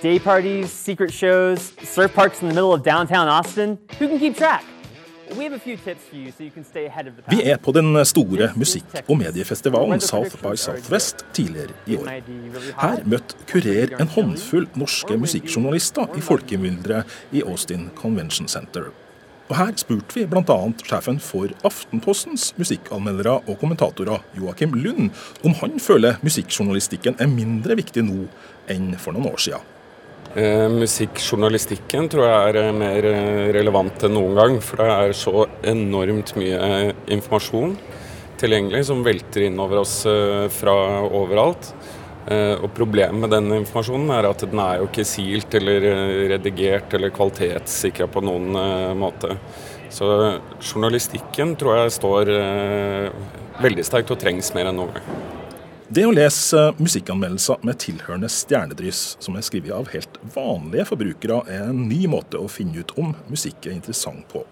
Day 0.00 0.18
parties, 0.18 0.70
secret 0.70 1.12
shows, 1.12 1.72
surf 1.82 2.14
parks 2.14 2.42
in 2.42 2.48
the 2.48 2.54
middle 2.54 2.72
of 2.72 2.82
downtown 2.82 3.28
Austin. 3.28 3.78
Who 3.98 4.08
can 4.08 4.18
keep 4.18 4.36
track? 4.36 4.64
Vi 7.30 7.40
er 7.44 7.56
på 7.62 7.72
den 7.76 8.04
store 8.08 8.50
musikk- 8.56 9.00
og 9.06 9.18
mediefestivalen 9.20 10.00
South 10.00 10.36
by 10.42 10.54
Southwest 10.56 11.26
tidligere 11.36 11.76
i 11.86 11.96
år. 11.96 12.08
Her 12.80 13.02
møtte 13.04 13.36
Kurer 13.50 13.96
en 14.00 14.08
håndfull 14.16 14.68
norske 14.74 15.18
musikkjournalister 15.20 16.16
i 16.16 16.24
folkemylderet 16.24 17.18
i 17.32 17.42
Austin 17.44 17.90
Convention 17.96 18.48
Center. 18.48 18.88
Og 19.48 19.54
Her 19.56 19.76
spurte 19.78 20.16
vi 20.16 20.26
bl.a. 20.26 20.58
sjefen 20.82 21.20
for 21.22 21.52
Aftenpostens 21.64 22.48
musikkanmeldere 22.58 23.36
og 23.46 23.60
kommentatorer, 23.60 24.24
Joakim 24.34 24.74
Lund, 24.74 25.12
om 25.44 25.54
han 25.60 25.78
føler 25.80 26.18
musikkjournalistikken 26.26 27.20
er 27.20 27.30
mindre 27.30 27.76
viktig 27.78 28.02
nå 28.08 28.26
enn 28.72 28.94
for 28.98 29.14
noen 29.14 29.30
år 29.30 29.42
siden. 29.46 29.72
Eh, 30.36 30.66
musikkjournalistikken 30.68 32.10
tror 32.12 32.26
jeg 32.26 32.48
er 32.50 32.56
eh, 32.60 32.74
mer 32.76 33.06
eh, 33.08 33.46
relevant 33.56 34.02
enn 34.04 34.12
noen 34.18 34.34
gang. 34.36 34.56
For 34.60 34.82
det 34.82 34.88
er 34.92 35.14
så 35.16 35.46
enormt 35.64 36.34
mye 36.36 36.90
informasjon 37.16 37.72
tilgjengelig 38.36 38.82
som 38.90 39.00
velter 39.06 39.46
inn 39.46 39.56
over 39.62 39.80
oss 39.80 40.02
fra 40.52 40.74
overalt. 41.06 41.70
Og 42.26 42.66
Problemet 42.76 43.16
med 43.22 43.32
den 43.32 43.46
informasjonen 43.62 44.10
er 44.12 44.28
at 44.28 44.44
den 44.44 44.60
er 44.60 44.82
jo 44.82 44.90
ikke 44.90 45.06
silt 45.08 45.56
eller 45.56 45.86
redigert 46.34 46.92
eller 46.98 47.14
kvalitetssikra 47.16 48.10
på 48.12 48.20
noen 48.26 48.60
måte. 49.00 49.38
Så 49.88 50.10
journalistikken 50.58 51.56
tror 51.56 51.78
jeg 51.78 51.96
står 51.96 52.34
veldig 53.64 53.88
sterkt 53.88 54.12
og 54.12 54.20
trengs 54.20 54.52
mer 54.58 54.68
enn 54.68 54.82
noen 54.82 54.98
gang. 54.98 55.35
Det 55.86 56.02
å 56.02 56.10
lese 56.10 56.72
musikkanmeldelser 56.82 57.60
med 57.62 57.78
tilhørende 57.78 58.26
stjernedryss, 58.32 59.02
som 59.22 59.36
er 59.38 59.44
skrevet 59.46 59.70
av 59.70 59.86
helt 59.92 60.16
vanlige 60.34 60.88
forbrukere, 60.88 61.44
er 61.46 61.68
en 61.68 61.84
ny 61.86 62.08
måte 62.10 62.40
å 62.42 62.48
finne 62.50 62.82
ut 62.82 62.90
om 62.98 63.12
musikk 63.30 63.68
er 63.68 63.76
interessant 63.76 64.26
på. 64.32 64.42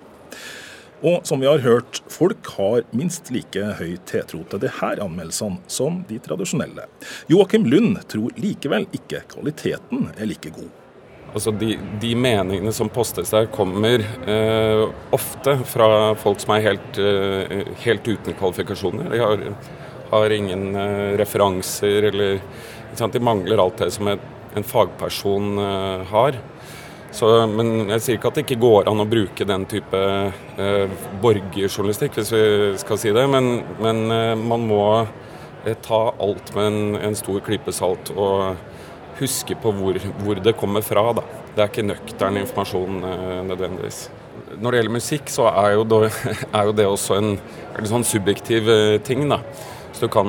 Og 1.02 1.26
som 1.26 1.42
vi 1.42 1.48
har 1.50 1.58
hørt, 1.64 2.04
folk 2.06 2.52
har 2.54 2.86
minst 2.94 3.32
like 3.34 3.66
høy 3.80 3.96
tiltro 4.06 4.44
til 4.46 4.62
disse 4.62 4.92
anmeldelsene 4.94 5.58
som 5.66 6.04
de 6.06 6.20
tradisjonelle. 6.22 6.86
Joakim 7.26 7.66
Lund 7.66 7.98
tror 8.14 8.30
likevel 8.38 8.86
ikke 8.94 9.26
kvaliteten 9.34 10.12
er 10.14 10.30
like 10.30 10.54
god. 10.54 10.70
Altså 11.34 11.50
de, 11.58 11.74
de, 11.98 12.12
meningene 12.14 12.70
som 12.72 12.86
postes 12.94 13.34
der, 13.34 13.50
kommer 13.50 14.06
eh, 14.06 14.84
ofte 15.10 15.56
fra 15.66 15.88
folk 16.22 16.38
som 16.38 16.54
er 16.54 16.68
helt, 16.68 17.00
eh, 17.02 17.72
helt 17.82 18.06
uten 18.06 18.38
kvalifikasjoner. 18.38 19.10
De 19.10 19.18
har, 19.18 19.42
har 20.14 20.36
ingen 20.38 20.70
eh, 20.78 21.10
referanser 21.20 22.10
eller 22.10 22.40
De 22.94 23.20
mangler 23.20 23.58
alt 23.58 23.82
det 23.82 23.90
som 23.90 24.08
en 24.54 24.64
fagperson 24.64 25.58
eh, 25.58 26.06
har. 26.10 26.38
Så, 27.14 27.28
men 27.46 27.90
jeg 27.92 28.02
sier 28.02 28.18
ikke 28.18 28.30
at 28.30 28.38
det 28.38 28.44
ikke 28.46 28.62
går 28.64 28.88
an 28.90 29.02
å 29.02 29.06
bruke 29.06 29.46
den 29.46 29.66
type 29.70 29.98
eh, 29.98 30.94
borgerjournalistikk, 31.22 32.18
hvis 32.18 32.32
vi 32.34 32.46
skal 32.82 32.98
si 32.98 33.12
det. 33.14 33.26
Men, 33.30 33.60
men 33.82 34.04
eh, 34.10 34.32
man 34.38 34.66
må 34.70 34.84
ta 35.86 36.00
alt 36.20 36.50
med 36.56 36.66
en, 36.66 36.96
en 37.10 37.18
stor 37.18 37.38
klype 37.44 37.72
salt. 37.74 38.12
og 38.14 38.56
huske 39.14 39.54
på 39.62 39.70
hvor, 39.70 39.94
hvor, 40.24 40.40
det 40.42 40.56
kommer 40.58 40.82
fra. 40.82 41.12
Da. 41.14 41.22
Det 41.54 41.62
er 41.62 41.68
ikke 41.70 41.84
nøktern 41.86 42.40
informasjon 42.40 42.96
uh, 43.04 43.44
nødvendigvis. 43.46 44.08
Når 44.58 44.74
det 44.74 44.80
gjelder 44.80 44.94
musikk, 44.96 45.30
så 45.30 45.46
er 45.52 45.76
jo, 45.76 45.84
det, 45.86 46.00
er 46.58 46.66
jo 46.66 46.74
det 46.74 46.88
også 46.90 47.20
en, 47.20 47.36
en 47.78 47.88
sånn 47.92 48.06
subjektiv 48.08 48.66
ting. 49.06 49.22
da. 49.30 49.38
Så 49.94 50.08
du 50.08 50.10
kan, 50.10 50.26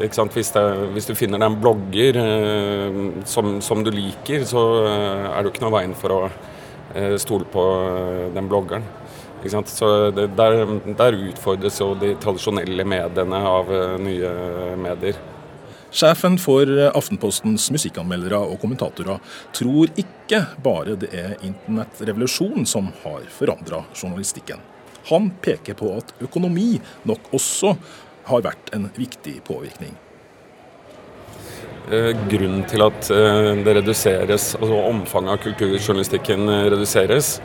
ikke 0.00 0.16
sant, 0.16 0.32
hvis, 0.32 0.48
det, 0.54 0.62
hvis, 0.94 1.06
du 1.10 1.16
finner 1.18 1.40
deg 1.40 1.50
en 1.50 1.58
blogger 1.60 2.18
som, 3.28 3.58
som, 3.60 3.82
du 3.84 3.90
liker, 3.92 4.46
så 4.48 4.62
er 4.88 5.36
det 5.36 5.50
jo 5.50 5.52
ikke 5.52 5.64
noe 5.66 5.74
veien 5.74 5.92
for 5.98 6.14
å 6.16 6.20
stole 7.20 7.44
på 7.52 7.64
den 8.32 8.48
bloggeren. 8.48 8.86
Så 9.44 9.90
det, 10.16 10.30
der, 10.40 10.64
der 10.96 11.18
utfordres 11.28 11.76
jo 11.82 11.92
de 12.00 12.14
tradisjonelle 12.22 12.88
mediene 12.88 13.42
av 13.52 13.68
nye 14.00 14.32
medier. 14.80 15.20
Sjefen 15.88 16.34
for 16.36 16.68
Aftenpostens 16.92 17.70
musikkanmeldere 17.72 18.36
og 18.44 18.58
kommentatorer 18.60 19.22
tror 19.56 19.88
ikke 19.96 20.42
bare 20.60 20.98
det 21.00 21.08
er 21.16 21.38
internettrevolusjon 21.40 22.66
som 22.68 22.90
har 23.04 23.24
forandra 23.32 23.86
journalistikken. 23.94 24.60
Han 25.08 25.30
peker 25.40 25.78
på 25.78 25.94
at 25.96 26.12
økonomi 26.20 26.74
nok 27.08 27.30
også 27.32 27.72
har 28.28 28.44
vært 28.44 28.70
en 28.76 28.90
viktig 28.96 29.40
påvirkning. 29.48 29.96
Eh, 31.88 32.10
grunnen 32.28 32.66
til 32.68 32.82
at 32.84 33.08
eh, 33.14 33.54
det 33.64 33.74
reduseres, 33.78 34.50
altså 34.58 34.80
omfanget 34.90 35.32
av 35.32 35.38
kulturjournalistikken 35.40 36.44
eh, 36.52 36.66
reduseres, 36.74 37.38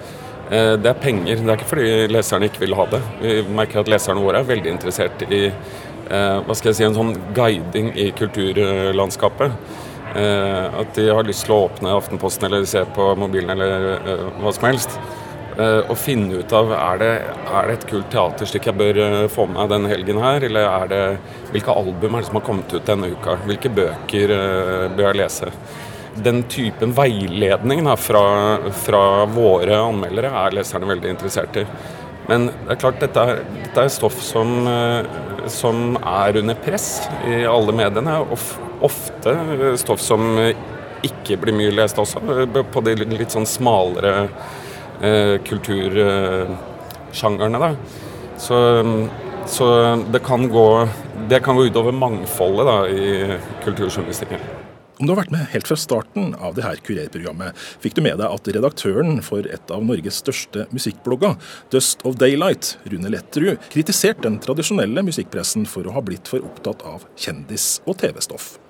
det 0.54 0.86
er 0.86 0.98
penger. 1.00 1.40
Det 1.40 1.50
er 1.50 1.56
ikke 1.56 1.70
fordi 1.70 1.92
leserne 2.12 2.46
ikke 2.50 2.62
vil 2.62 2.76
ha 2.78 2.84
det. 2.92 3.00
Vi 3.22 3.56
merker 3.56 3.80
at 3.80 3.88
leserne 3.90 4.22
våre 4.22 4.42
er 4.44 4.50
veldig 4.50 4.70
interessert 4.70 5.24
i 5.32 5.48
hva 6.04 6.54
skal 6.54 6.70
jeg 6.70 6.78
si, 6.78 6.84
en 6.86 6.98
sånn 6.98 7.14
guiding 7.34 7.88
i 7.98 8.10
kulturlandskapet. 8.14 9.56
At 10.14 10.92
de 11.00 11.08
har 11.10 11.26
lyst 11.26 11.48
til 11.48 11.56
å 11.56 11.62
åpne 11.64 11.96
Aftenposten 11.96 12.46
eller 12.50 12.68
se 12.70 12.84
på 12.94 13.08
mobilen 13.18 13.56
eller 13.56 14.04
hva 14.44 14.54
som 14.54 14.68
helst. 14.68 15.00
Og 15.54 15.94
finne 16.02 16.40
ut 16.42 16.54
av 16.56 16.72
er 16.74 17.00
det, 17.02 17.10
er 17.46 17.68
det 17.70 17.74
et 17.76 17.84
kult 17.90 18.08
teaterstykke 18.10 18.72
jeg 18.72 18.80
bør 18.80 19.00
få 19.30 19.46
med 19.52 19.70
denne 19.70 19.92
helgen 19.92 20.18
her, 20.24 20.46
eller 20.48 20.66
er 20.66 20.88
det, 20.90 21.02
hvilke 21.52 21.76
album 21.78 22.16
er 22.16 22.24
det 22.24 22.30
som 22.32 22.40
har 22.40 22.46
kommet 22.48 22.74
ut 22.74 22.88
denne 22.88 23.12
uka? 23.14 23.36
Hvilke 23.46 23.70
bøker 23.70 24.34
bør 24.96 25.10
jeg 25.12 25.20
lese? 25.20 25.52
Den 26.26 26.44
typen 26.50 26.94
veiledning 26.98 27.84
da, 27.86 27.94
fra, 27.98 28.24
fra 28.86 29.04
våre 29.30 29.78
anmeldere 29.82 30.34
er 30.44 30.58
leserne 30.58 30.90
veldig 30.90 31.14
interessert 31.16 31.62
i. 31.62 31.68
Men 32.30 32.48
det 32.48 32.76
er 32.76 32.80
klart, 32.80 33.02
dette 33.02 33.24
er, 33.24 33.42
dette 33.66 33.84
er 33.84 33.92
stoff 33.92 34.20
som, 34.24 34.54
eh, 34.70 35.48
som, 35.52 35.98
er 35.98 36.40
under 36.40 36.60
press 36.64 37.08
i 37.28 37.44
alle 37.50 37.76
mediene. 37.76 38.20
Of, 38.32 38.54
ofte 38.84 39.36
stoff 39.80 40.04
som 40.04 40.38
ikke 41.04 41.40
blir 41.42 41.56
mye 41.58 41.74
lest 41.76 42.00
også, 42.00 42.22
på 42.72 42.84
de 42.86 42.96
litt 43.04 43.34
sånn 43.34 43.48
smalere 43.50 44.30
eh, 45.04 45.38
kultursjangerne. 45.48 47.60
Da. 47.60 47.76
Så, 48.38 48.56
så 49.46 49.96
det, 50.12 50.20
kan 50.26 50.50
gå, 50.50 50.88
det 51.30 51.40
kan 51.46 51.56
gå 51.56 51.66
utover 51.70 51.92
mangfoldet 51.92 52.66
da, 52.68 52.88
i 52.90 53.38
kulturjournalistikken. 53.64 54.40
Om 55.02 55.08
du 55.08 55.12
har 55.12 55.24
vært 55.24 55.34
med 55.34 55.50
helt 55.52 55.68
fra 55.68 55.76
starten 55.76 56.36
av 56.38 56.54
det 56.56 56.64
her 56.64 56.78
kurerprogrammet, 56.86 57.58
fikk 57.84 57.96
du 57.98 58.02
med 58.06 58.18
deg 58.22 58.30
at 58.30 58.48
redaktøren 58.56 59.22
for 59.26 59.42
et 59.50 59.72
av 59.74 59.84
Norges 59.84 60.18
største 60.22 60.68
musikkblogger, 60.72 61.34
Dust 61.74 62.06
of 62.08 62.16
Daylight, 62.22 62.78
Rune 62.88 63.10
Letterud, 63.12 63.58
kritiserte 63.74 64.28
den 64.28 64.40
tradisjonelle 64.44 65.04
musikkpressen 65.04 65.66
for 65.68 65.90
å 65.90 65.96
ha 65.98 66.02
blitt 66.06 66.30
for 66.30 66.46
opptatt 66.46 66.86
av 66.88 67.04
kjendis- 67.18 67.82
og 67.84 67.98
TV-stoff. 68.00 68.63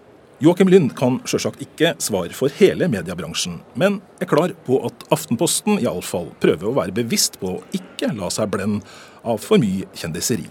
Joakim 0.44 0.68
Lund 0.68 0.90
kan 1.00 1.22
sjølsagt 1.24 1.62
ikke 1.64 1.94
svare 2.04 2.36
for 2.36 2.52
hele 2.58 2.90
mediebransjen, 2.92 3.62
men 3.80 4.02
er 4.20 4.28
klar 4.28 4.52
på 4.68 4.76
at 4.84 5.06
Aftenposten 5.16 5.78
iallfall 5.80 6.34
prøver 6.44 6.68
å 6.68 6.74
være 6.76 6.96
bevisst 6.98 7.38
på 7.40 7.54
å 7.54 7.62
ikke 7.72 8.10
la 8.18 8.28
seg 8.34 8.52
blende 8.52 8.84
av 9.24 9.40
for 9.40 9.62
mye 9.62 9.88
kjendiseri. 9.96 10.50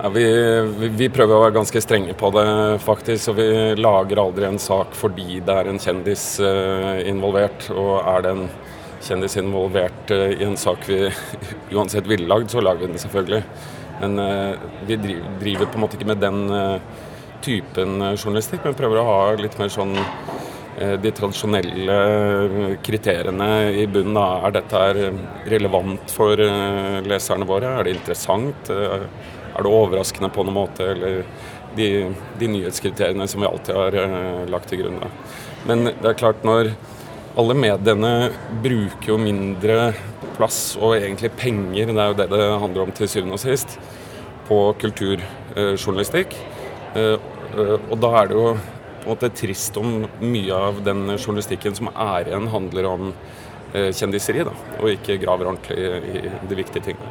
Ja, 0.00 0.10
vi, 0.10 0.24
vi, 0.98 1.08
prøver 1.14 1.36
å 1.36 1.44
være 1.44 1.54
ganske 1.60 1.84
strenge 1.84 2.18
på 2.18 2.32
det, 2.34 2.44
faktisk. 2.82 3.30
Og 3.30 3.38
vi 3.38 3.46
lager 3.78 4.24
aldri 4.24 4.48
en 4.48 4.58
sak 4.58 4.98
fordi 4.98 5.38
det 5.46 5.60
er 5.60 5.70
en 5.70 5.78
kjendis 5.78 6.26
uh, 6.42 6.98
involvert. 7.06 7.70
Og 7.70 7.94
er 8.00 8.26
det 8.26 8.34
en 8.34 8.44
kjendis 8.98 9.38
involvert 9.38 10.10
uh, 10.10 10.26
i 10.34 10.42
en 10.42 10.58
sak 10.58 10.90
vi 10.90 11.04
uansett 11.76 12.10
ville 12.10 12.26
lagd, 12.26 12.50
så 12.50 12.66
lager 12.66 12.82
vi 12.82 12.96
den 12.96 13.06
selvfølgelig. 13.06 13.44
Men 14.02 14.18
uh, 14.18 14.70
vi 14.90 14.98
driver, 15.06 15.34
driver, 15.46 15.70
på 15.70 15.78
en 15.78 15.86
måte 15.86 16.02
ikke 16.02 16.10
med 16.16 16.24
den 16.26 16.48
typen 17.44 18.00
journalistikk, 18.14 18.64
men 18.64 18.76
prøver 18.78 19.00
å 19.00 19.06
ha 19.08 19.20
litt 19.38 19.58
mer 19.60 19.72
sånn 19.72 19.94
de 20.74 21.10
tradisjonelle 21.14 21.96
kriteriene 22.82 23.48
i 23.78 23.84
bunnen. 23.86 24.16
Er 24.18 24.56
dette 24.56 24.80
relevant 25.52 26.10
for 26.10 26.40
leserne 27.06 27.46
våre? 27.46 27.76
Er 27.78 27.86
det 27.86 27.94
interessant? 27.94 28.72
er 29.54 29.62
det 29.62 29.70
overraskende 29.70 30.30
på 30.34 30.44
noen 30.46 30.56
måte, 30.56 30.86
eller 30.94 31.22
de, 31.78 31.88
de 32.38 32.48
nyhetskriteriene 32.50 33.26
som 33.30 33.42
vi 33.42 33.48
alltid 33.48 33.78
har 33.78 34.48
lagt 34.50 34.70
til 34.70 34.82
grunn. 34.82 35.00
Da. 35.02 35.10
Men 35.68 35.88
det 35.90 36.10
er 36.10 36.18
klart, 36.18 36.42
når 36.46 36.72
alle 37.38 37.56
mediene 37.58 38.12
bruker 38.62 39.14
jo 39.14 39.18
mindre 39.18 39.92
plass 40.36 40.74
og 40.80 40.96
egentlig 40.96 41.32
penger, 41.38 41.90
det 41.90 42.02
er 42.02 42.10
jo 42.10 42.18
det 42.18 42.28
det 42.32 42.48
handler 42.62 42.86
om 42.86 42.94
til 42.94 43.10
syvende 43.10 43.38
og 43.38 43.42
sist, 43.42 43.78
på 44.48 44.58
kulturjournalistikk. 44.82 46.34
Uh, 46.94 47.16
uh, 47.58 47.76
og 47.90 47.96
da 48.02 48.12
er 48.20 48.30
det 48.30 48.38
jo 48.38 48.46
på 48.54 49.04
en 49.04 49.10
måte 49.12 49.32
trist 49.36 49.76
om 49.80 50.06
mye 50.22 50.62
av 50.70 50.80
den 50.86 51.06
journalistikken 51.18 51.76
som 51.76 51.90
er 51.92 52.30
igjen, 52.30 52.48
handler 52.54 52.88
om 52.88 53.10
kjendiseri, 53.74 54.44
da, 54.46 54.52
og 54.78 54.92
ikke 54.92 55.18
graver 55.18 55.48
ordentlig 55.50 56.22
i 56.22 56.30
de 56.46 56.56
viktige 56.56 56.86
tingene. 56.86 57.10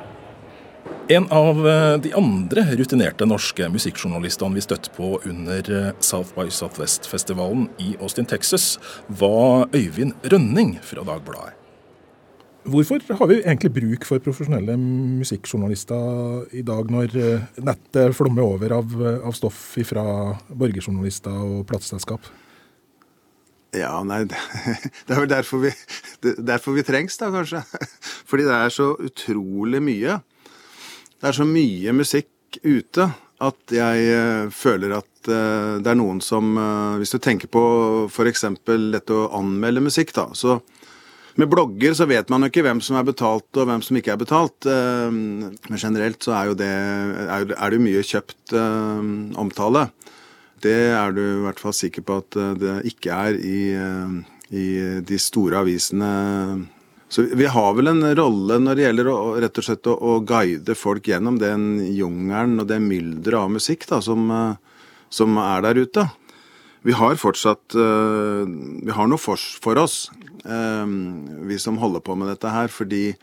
En 1.07 1.25
av 1.31 1.67
eh, 1.67 1.97
de 1.99 2.13
andre 2.15 2.63
rutinerte 2.79 3.25
norske 3.27 3.67
musikkjournalistene 3.67 4.55
vi 4.55 4.61
støtte 4.63 4.91
på 4.95 5.17
under 5.27 5.71
eh, 5.75 5.89
South 5.99 6.31
by 6.37 6.47
Southwest-festivalen 6.47 7.65
i 7.83 7.97
Austin, 7.99 8.25
Texas, 8.29 8.77
var 9.07 9.67
Øyvind 9.75 10.15
Rønning 10.31 10.77
fra 10.79 11.03
Dagbladet. 11.03 11.62
Hvorfor 12.63 13.01
har 13.19 13.27
vi 13.27 13.41
egentlig 13.41 13.73
bruk 13.75 14.05
for 14.07 14.23
profesjonelle 14.23 14.77
musikkjournalister 14.79 16.53
i 16.55 16.61
dag, 16.63 16.87
når 16.91 17.15
eh, 17.19 17.47
nettet 17.59 18.15
flommer 18.15 18.45
over 18.45 18.77
av, 18.77 18.93
av 19.27 19.35
stoff 19.35 19.73
fra 19.89 20.05
borgerjournalister 20.47 21.43
og 21.43 21.65
plateselskap? 21.67 22.29
Ja, 23.75 23.97
nei, 24.07 24.21
det 24.29 24.37
er 25.11 25.19
vel 25.19 25.31
derfor 25.31 25.63
vi, 25.65 25.73
derfor 26.23 26.77
vi 26.77 26.85
trengs, 26.87 27.17
da, 27.19 27.31
kanskje. 27.33 27.65
Fordi 28.29 28.47
det 28.47 28.55
er 28.55 28.71
så 28.71 28.93
utrolig 28.95 29.81
mye. 29.83 30.21
Det 31.19 31.31
er 31.31 31.35
så 31.35 31.47
mye 31.47 31.95
musikk 31.97 32.61
ute 32.63 33.09
at 33.43 33.73
jeg 33.75 34.13
uh, 34.13 34.47
føler 34.55 34.93
at 35.01 35.27
uh, 35.27 35.81
det 35.83 35.89
er 35.89 35.97
noen 35.99 36.21
som 36.23 36.53
Hvis 37.01 37.11
du 37.11 37.17
tenker 37.19 37.49
på 37.51 37.63
f.eks. 38.07 38.45
dette 38.63 39.17
å 39.17 39.31
anmelde 39.35 39.83
musikk, 39.83 40.13
da. 40.15 40.29
Så 40.37 40.61
med 41.39 41.49
blogger 41.51 41.95
så 41.97 42.07
vet 42.09 42.29
man 42.29 42.45
jo 42.45 42.51
ikke 42.51 42.65
hvem 42.65 42.81
som 42.83 42.99
er 42.99 43.07
betalt 43.07 43.59
og 43.59 43.69
hvem 43.69 43.81
som 43.85 43.97
ikke 43.97 44.13
er 44.13 44.21
betalt. 44.21 44.67
Men 45.09 45.79
generelt 45.81 46.21
så 46.25 46.35
er 46.37 46.51
jo 46.51 46.57
det, 46.59 46.69
er, 46.69 47.47
det 47.73 47.81
mye 47.81 48.03
kjøpt 48.05 48.53
omtale. 49.41 49.87
Det 50.63 50.77
er 50.93 51.15
du 51.15 51.23
i 51.23 51.41
hvert 51.47 51.59
fall 51.59 51.73
sikker 51.75 52.05
på 52.05 52.19
at 52.21 52.37
det 52.61 52.75
ikke 52.93 53.17
er 53.17 53.39
i, 53.41 53.63
i 54.53 54.67
de 55.01 55.19
store 55.19 55.63
avisene 55.65 56.13
så 57.13 57.21
vi 57.21 57.45
har 57.45 57.73
vel 57.77 57.91
en 57.91 58.01
rolle 58.17 58.55
når 58.57 58.77
det 58.77 58.85
gjelder 58.87 59.07
å, 59.11 59.17
rett 59.43 59.59
og 59.61 59.65
slett 59.67 59.89
å, 59.91 59.93
å 59.93 60.13
guide 60.25 60.73
folk 60.73 61.05
gjennom 61.11 61.35
den 61.37 61.67
jungelen 61.93 62.63
og 62.63 62.65
det 62.71 62.79
mylderet 62.81 63.37
av 63.37 63.51
musikk 63.53 63.85
da, 63.91 63.99
som, 64.01 64.23
eh, 64.33 64.87
som 65.13 65.37
er 65.37 65.61
der 65.61 65.77
ute. 65.83 66.07
Vi 66.83 66.95
har 66.99 67.15
fortsatt 67.15 67.75
uh, 67.79 68.43
Vi 68.83 68.91
har 68.91 69.07
noe 69.07 69.21
for, 69.21 69.39
for 69.63 69.79
oss, 69.79 70.09
uh, 70.43 70.87
vi 71.47 71.59
som 71.59 71.79
holder 71.81 72.03
på 72.03 72.17
med 72.19 72.31
dette 72.33 72.51
her, 72.51 72.71
fordi 72.71 73.13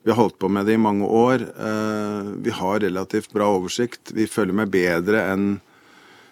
vi 0.00 0.08
har 0.08 0.16
holdt 0.16 0.38
på 0.40 0.48
med 0.48 0.64
det 0.64 0.78
i 0.78 0.80
mange 0.80 1.04
år. 1.04 1.42
Uh, 1.58 2.30
vi 2.40 2.54
har 2.54 2.80
relativt 2.80 3.34
bra 3.34 3.50
oversikt. 3.58 4.14
Vi 4.16 4.30
følger 4.30 4.56
med 4.62 4.72
bedre 4.72 5.26
enn 5.32 5.50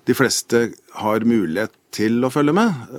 de 0.09 0.15
fleste 0.17 0.71
har 1.03 1.27
mulighet 1.29 1.75
til 1.93 2.23
å 2.25 2.31
følge 2.33 2.55
med, 2.57 2.95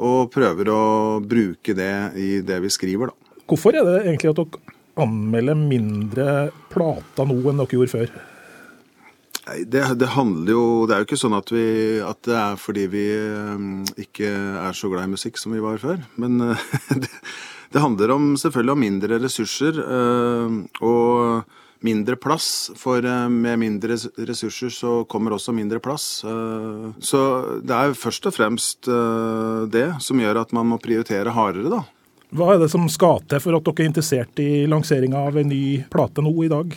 og 0.00 0.30
prøver 0.32 0.70
å 0.72 0.84
bruke 1.20 1.74
det 1.76 2.16
i 2.16 2.28
det 2.40 2.56
vi 2.64 2.70
skriver, 2.72 3.10
da. 3.10 3.42
Hvorfor 3.52 3.76
er 3.76 3.84
det 3.84 3.98
egentlig 4.06 4.30
at 4.30 4.40
dere 4.40 4.76
anmelder 5.04 5.58
mindre 5.60 6.26
plata 6.72 7.26
nå 7.28 7.36
enn 7.50 7.60
dere 7.60 7.76
gjorde 7.76 7.92
før? 7.92 8.14
Det, 9.44 9.82
det, 10.00 10.06
handler 10.14 10.52
jo 10.52 10.62
Det 10.88 10.94
er 10.94 11.02
jo 11.02 11.08
ikke 11.08 11.20
sånn 11.20 11.36
at, 11.36 11.50
vi, 11.52 11.66
at 12.00 12.20
det 12.24 12.36
er 12.38 12.60
fordi 12.60 12.86
vi 12.92 13.08
um, 13.36 13.82
ikke 14.00 14.30
er 14.30 14.76
så 14.76 14.88
glad 14.92 15.04
i 15.04 15.12
musikk 15.12 15.40
som 15.40 15.52
vi 15.52 15.60
var 15.64 15.76
før. 15.82 16.00
Men 16.20 16.40
uh, 16.40 16.70
det, 17.02 17.10
det, 17.74 17.82
handler 17.82 18.14
om, 18.16 18.32
selvfølgelig 18.40 18.76
om 18.76 18.82
mindre 18.86 19.20
ressurser 19.20 19.82
uh, 19.84 20.56
og 20.80 21.44
mindre 21.84 22.16
plass. 22.16 22.70
For 22.80 23.04
med 23.28 23.60
mindre 23.60 23.98
ressurser 24.24 24.72
så 24.72 24.94
kommer 25.04 25.36
også 25.36 25.52
mindre 25.52 25.82
plass. 25.84 26.24
så 27.04 27.20
det 27.60 27.74
er 27.76 27.92
først 27.92 28.30
og 28.30 28.32
fremst 28.32 28.88
det 29.68 29.84
som 30.00 30.22
gjør 30.22 30.40
at 30.40 30.54
man 30.56 30.70
må 30.70 30.78
prioritere 30.80 31.34
hardere, 31.36 31.68
da. 31.68 31.82
Hva 32.32 32.54
er 32.54 32.62
det 32.64 32.70
som 32.72 32.88
skal 32.88 33.20
til 33.28 33.42
for 33.44 33.58
at 33.58 33.68
dere 33.68 33.84
er 33.84 33.90
interessert 33.92 34.40
i 34.40 34.64
lanseringa 34.64 35.26
av 35.28 35.36
en 35.36 35.52
ny 35.52 35.84
plate 35.92 36.24
nå 36.24 36.32
i 36.46 36.48
dag? 36.54 36.72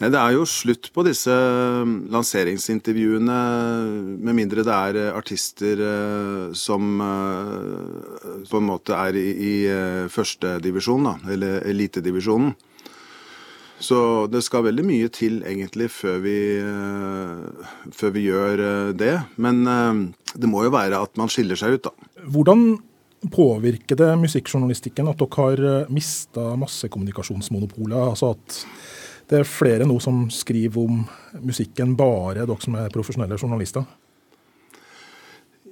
Det 0.00 0.16
er 0.16 0.32
jo 0.32 0.46
slutt 0.48 0.88
på 0.96 1.02
disse 1.04 1.28
um, 1.28 2.06
lanseringsintervjuene, 2.08 3.40
med 4.24 4.36
mindre 4.38 4.64
det 4.64 4.72
er 4.72 4.96
uh, 4.96 5.18
artister 5.18 5.82
uh, 5.84 6.54
som 6.56 7.02
uh, 7.04 8.46
på 8.48 8.62
en 8.62 8.68
måte 8.70 8.96
er 8.96 9.18
i, 9.20 9.28
i 9.28 9.52
førstedivisjon, 10.08 11.10
eller 11.28 11.68
elitedivisjonen. 11.68 12.54
Så 13.80 14.26
det 14.32 14.40
skal 14.44 14.64
veldig 14.70 14.86
mye 14.88 15.12
til 15.12 15.38
egentlig 15.44 15.90
før 15.92 16.18
vi, 16.20 16.36
før 17.96 18.10
vi 18.12 18.26
gjør 18.26 18.60
det. 18.92 19.14
Men 19.40 19.62
det 19.64 20.50
må 20.52 20.66
jo 20.66 20.72
være 20.74 21.00
at 21.00 21.16
man 21.16 21.32
skiller 21.32 21.56
seg 21.56 21.78
ut, 21.78 21.88
da. 21.88 22.10
Hvordan 22.28 22.66
påvirker 23.32 23.96
det 23.96 24.10
musikkjournalistikken 24.20 25.08
at 25.08 25.24
dere 25.24 25.40
har 25.40 25.88
mista 25.96 26.50
massekommunikasjonsmonopolet? 26.60 27.96
Altså 28.12 28.34
at 28.36 28.60
det 29.30 29.38
er 29.38 29.46
flere 29.46 29.86
nå 29.86 29.96
som 30.02 30.24
skriver 30.34 30.82
om 30.82 31.04
musikken, 31.46 31.94
bare 31.98 32.42
dere 32.42 32.62
som 32.62 32.74
er 32.80 32.90
profesjonelle 32.94 33.38
journalister? 33.38 33.86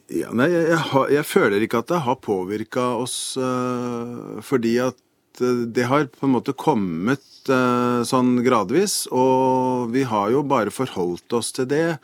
Ja, 0.08 0.30
nei, 0.32 0.46
jeg, 0.48 0.70
jeg, 0.70 1.02
jeg, 1.18 1.26
føler 1.28 1.64
ikke 1.64 1.82
at 1.82 1.90
det 1.90 2.04
har 2.06 2.22
påvirka 2.24 2.84
oss, 2.96 3.36
uh, 3.36 4.38
fordi 4.46 4.78
at 4.80 5.42
uh, 5.42 5.66
det 5.68 5.84
har 5.90 6.06
på 6.14 6.24
en 6.24 6.36
måte 6.38 6.54
kommet 6.56 7.24
uh, 7.50 8.00
sånn 8.08 8.38
gradvis. 8.46 9.02
Og 9.12 9.90
vi 9.92 10.06
har 10.08 10.30
jo 10.32 10.46
bare 10.48 10.72
forholdt 10.72 11.36
oss 11.36 11.52
til 11.58 11.68
det, 11.68 11.98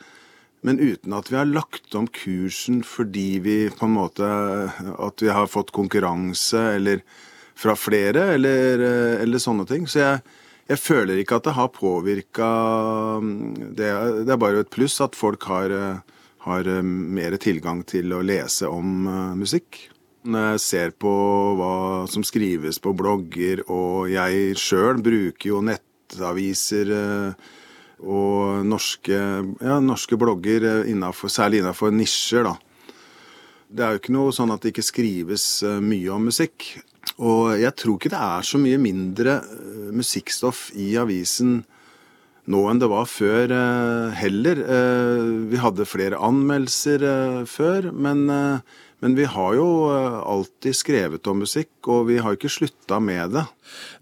men 0.65 0.77
uten 0.77 1.15
at 1.17 1.31
vi 1.31 1.39
har 1.39 1.49
lagt 1.49 1.97
om 1.97 2.05
kursen 2.09 2.83
fordi 2.85 3.27
vi 3.45 3.57
på 3.69 3.85
en 3.85 3.93
måte 3.93 4.25
At 4.97 5.21
vi 5.21 5.29
har 5.29 5.45
fått 5.45 5.69
konkurranse 5.75 6.57
eller 6.79 7.03
fra 7.55 7.75
flere, 7.77 8.31
eller, 8.35 8.81
eller 9.21 9.41
sånne 9.41 9.65
ting. 9.69 9.85
Så 9.87 10.01
jeg, 10.01 10.23
jeg 10.65 10.81
føler 10.81 11.21
ikke 11.21 11.37
at 11.37 11.47
det 11.47 11.55
har 11.57 11.73
påvirka 11.73 12.49
det, 13.21 13.89
det, 14.25 14.31
er 14.33 14.41
bare 14.41 14.63
et 14.63 14.71
pluss 14.73 14.97
at 15.03 15.17
folk 15.17 15.45
har, 15.49 15.73
har 16.45 16.69
mer 16.81 17.37
tilgang 17.41 17.83
til 17.85 18.15
å 18.15 18.23
lese 18.25 18.69
om 18.69 19.05
uh, 19.05 19.35
musikk. 19.37 19.83
Når 20.25 20.47
jeg 20.55 20.63
ser 20.63 20.95
på 20.97 21.11
hva 21.59 21.75
som 22.09 22.25
skrives 22.25 22.81
på 22.81 22.95
blogger, 22.97 23.61
og 23.69 24.09
jeg 24.09 24.55
sjøl 24.57 24.97
bruker 25.05 25.51
jo 25.51 25.59
nettaviser 25.61 26.89
og 28.01 28.65
norske, 28.65 29.19
ja, 29.61 29.77
norske 29.85 30.17
blogger, 30.17 30.65
innenfor, 30.89 31.29
særlig 31.29 31.61
innafor 31.61 31.93
nisjer, 31.93 32.49
da. 32.49 32.55
Det 33.69 33.85
er 33.85 33.93
jo 33.93 34.01
ikke 34.01 34.17
noe 34.17 34.33
sånn 34.33 34.53
at 34.55 34.65
det 34.65 34.73
ikke 34.73 34.87
skrives 34.89 35.45
mye 35.61 36.09
om 36.17 36.25
musikk. 36.31 36.71
Og 37.21 37.55
jeg 37.61 37.71
tror 37.79 37.97
ikke 37.97 38.11
det 38.11 38.21
er 38.21 38.47
så 38.47 38.59
mye 38.61 38.79
mindre 38.81 39.39
eh, 39.39 39.91
musikkstoff 39.95 40.67
i 40.75 40.95
avisen 40.99 41.61
nå 42.51 42.59
enn 42.69 42.77
det 42.77 42.89
var 42.91 43.07
før 43.09 43.53
eh, 43.55 44.17
heller. 44.19 44.59
Eh, 44.61 45.29
vi 45.51 45.61
hadde 45.61 45.87
flere 45.89 46.19
anmeldelser 46.21 47.05
før, 47.49 47.87
men, 47.95 48.27
men 48.27 49.15
vi 49.17 49.25
har 49.31 49.55
jo 49.57 49.69
alltid 49.95 50.77
skrevet 50.77 51.31
om 51.31 51.41
musikk, 51.45 51.71
og 51.87 52.11
vi 52.11 52.19
har 52.21 52.35
ikke 52.35 52.51
slutta 52.51 52.99
med 52.99 53.33
det. 53.37 53.45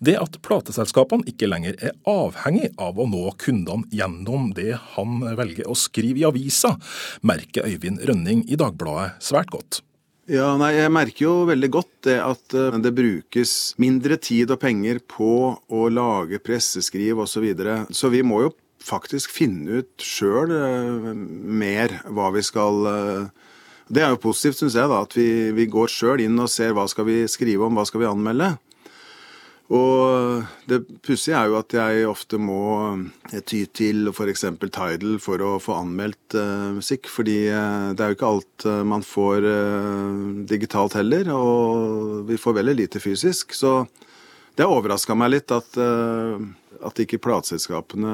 Det 0.10 0.18
at 0.20 0.42
plateselskapene 0.44 1.30
ikke 1.30 1.52
lenger 1.54 1.78
er 1.86 1.96
avhengig 2.10 2.74
av 2.82 3.00
å 3.00 3.08
nå 3.08 3.30
kundene 3.46 3.88
gjennom 3.94 4.52
det 4.58 4.74
han 4.98 5.22
velger 5.38 5.70
å 5.70 5.78
skrive 5.78 6.26
i 6.26 6.28
avisa, 6.28 6.76
merker 7.22 7.70
Øyvind 7.70 8.04
Rønning 8.10 8.48
i 8.50 8.60
Dagbladet 8.60 9.22
svært 9.24 9.54
godt. 9.54 9.84
Ja, 10.32 10.54
nei, 10.56 10.78
Jeg 10.78 10.92
merker 10.96 11.26
jo 11.26 11.32
veldig 11.50 11.70
godt 11.74 12.06
det 12.08 12.16
at 12.24 12.54
uh, 12.56 12.78
det 12.80 12.94
brukes 12.96 13.74
mindre 13.82 14.16
tid 14.16 14.54
og 14.56 14.62
penger 14.62 15.02
på 15.04 15.32
å 15.60 15.88
lage 15.92 16.40
presseskriv 16.40 17.20
osv. 17.20 17.34
Så, 17.34 17.42
videre. 17.44 17.76
så 17.92 18.08
vi 18.14 18.22
må 18.24 18.40
jo 18.46 18.54
faktisk 18.84 19.34
finne 19.36 19.82
ut 19.82 20.04
sjøl 20.04 20.54
uh, 20.54 21.12
mer 21.12 21.98
hva 22.08 22.30
vi 22.36 22.44
skal 22.46 22.88
uh, 22.88 23.50
Det 23.92 24.00
er 24.00 24.14
jo 24.14 24.22
positivt, 24.24 24.62
syns 24.62 24.78
jeg, 24.80 24.88
da, 24.88 25.02
at 25.04 25.18
vi, 25.18 25.52
vi 25.52 25.68
går 25.68 25.92
sjøl 25.92 26.24
inn 26.24 26.40
og 26.40 26.52
ser 26.52 26.72
hva 26.72 26.88
skal 26.88 27.10
vi 27.10 27.26
skrive 27.28 27.68
om, 27.68 27.76
hva 27.76 27.84
skal 27.90 28.06
vi 28.06 28.08
anmelde. 28.08 28.54
Og 29.74 30.44
det 30.70 30.84
pussige 31.06 31.38
er 31.38 31.50
jo 31.50 31.58
at 31.58 31.74
jeg 31.74 32.06
ofte 32.06 32.38
må 32.42 32.62
eh, 33.32 33.42
ty 33.42 33.64
til 33.74 34.12
f.eks. 34.12 34.46
Tidal 34.62 35.18
for 35.24 35.42
å 35.42 35.56
få 35.64 35.80
anmeldt 35.80 36.38
uh, 36.38 36.70
musikk. 36.78 37.10
Fordi 37.10 37.38
uh, 37.50 37.90
det 37.96 38.04
er 38.04 38.12
jo 38.12 38.18
ikke 38.20 38.30
alt 38.30 38.68
uh, 38.70 38.82
man 38.86 39.06
får 39.06 39.48
digitalt 40.50 40.98
heller, 41.00 41.32
og 41.34 42.28
vi 42.30 42.38
får 42.38 42.60
veldig 42.60 42.76
lite 42.84 43.02
fysisk. 43.02 43.56
Så 43.58 43.80
det 44.54 44.70
overraska 44.70 45.18
meg 45.18 45.34
litt 45.34 45.54
at 45.56 45.74
at 46.84 47.00
ikke 47.00 47.22
plateselskapene 47.24 48.14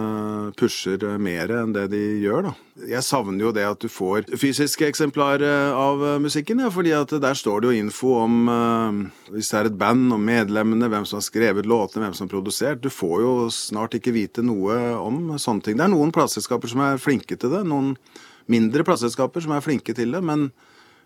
pusher 0.59 1.01
mer 1.21 1.51
enn 1.59 1.73
det 1.75 1.87
de 1.93 2.01
gjør. 2.23 2.49
da. 2.49 2.53
Jeg 2.89 3.03
savner 3.05 3.47
jo 3.47 3.53
det 3.55 3.65
at 3.67 3.81
du 3.81 3.89
får 3.91 4.29
fysiske 4.39 4.87
eksemplarer 4.87 5.73
av 5.75 6.03
musikken, 6.23 6.61
ja, 6.63 6.69
fordi 6.73 6.93
at 6.95 7.11
der 7.21 7.37
står 7.37 7.61
det 7.61 7.71
jo 7.71 7.81
info 7.83 8.13
om 8.21 8.37
uh, 8.47 9.01
hvis 9.33 9.51
det 9.51 9.59
er 9.59 9.69
et 9.71 9.79
band, 9.81 10.07
om 10.15 10.23
medlemmene, 10.23 10.89
hvem 10.91 11.07
som 11.09 11.19
har 11.19 11.27
skrevet 11.27 11.69
låtene, 11.69 12.05
hvem 12.07 12.15
som 12.17 12.27
har 12.27 12.33
produsert. 12.37 12.83
Du 12.83 12.89
får 12.93 13.19
jo 13.25 13.33
snart 13.53 13.97
ikke 13.97 14.15
vite 14.15 14.45
noe 14.45 14.79
om 15.01 15.35
sånne 15.37 15.65
ting. 15.65 15.79
Det 15.79 15.85
er 15.87 15.93
noen 15.93 16.15
plateselskaper 16.15 16.71
som 16.71 16.85
er 16.85 17.01
flinke 17.01 17.37
til 17.39 17.53
det, 17.53 17.65
noen 17.67 17.95
mindre 18.49 18.85
plateselskaper 18.87 19.45
som 19.45 19.53
er 19.53 19.65
flinke 19.65 19.93
til 19.97 20.15
det, 20.15 20.23
men 20.25 20.49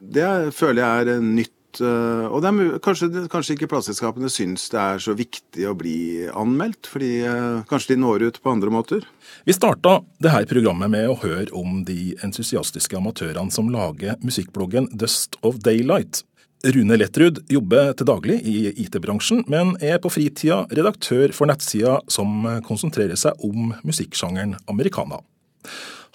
det 0.03 0.53
føler 0.55 0.83
jeg 0.83 1.13
er 1.15 1.23
nytt 1.23 1.53
Eh, 1.81 2.25
og 2.29 2.45
er, 2.45 2.75
kanskje, 2.83 3.09
kanskje, 3.31 3.55
ikke 3.57 3.69
plateselskapene 3.71 4.29
syns 4.31 4.67
det 4.73 4.79
er 4.81 5.01
så 5.03 5.15
viktig 5.17 5.67
å 5.69 5.75
bli 5.77 6.25
anmeldt, 6.29 6.89
fordi 6.91 7.13
eh, 7.25 7.63
kanskje 7.69 7.93
de 7.93 8.01
når 8.03 8.27
ut 8.27 8.41
på 8.43 8.53
andre 8.53 8.73
måter. 8.73 9.07
Vi 9.47 9.55
starta 9.55 9.99
dette 10.23 10.45
programmet 10.51 10.91
med 10.93 11.09
å 11.09 11.17
høre 11.23 11.49
om 11.57 11.81
de 11.87 12.13
entusiastiske 12.25 12.99
amatørene 12.99 13.53
som 13.53 13.71
lager 13.73 14.19
musikkbloggen 14.23 14.91
Dust 14.93 15.39
of 15.41 15.61
Daylight. 15.65 16.23
Rune 16.63 16.95
Lettrud 16.95 17.41
jobber 17.51 17.91
til 17.99 18.07
daglig 18.07 18.37
i 18.47 18.69
IT-bransjen, 18.85 19.43
men 19.51 19.73
er 19.83 19.97
på 19.99 20.13
fritida 20.13 20.61
redaktør 20.71 21.33
for 21.35 21.51
nettsida 21.51 21.97
som 22.11 22.45
konsentrerer 22.63 23.19
seg 23.19 23.43
om 23.43 23.73
musikksjangeren 23.83 24.55
americana. 24.71 25.19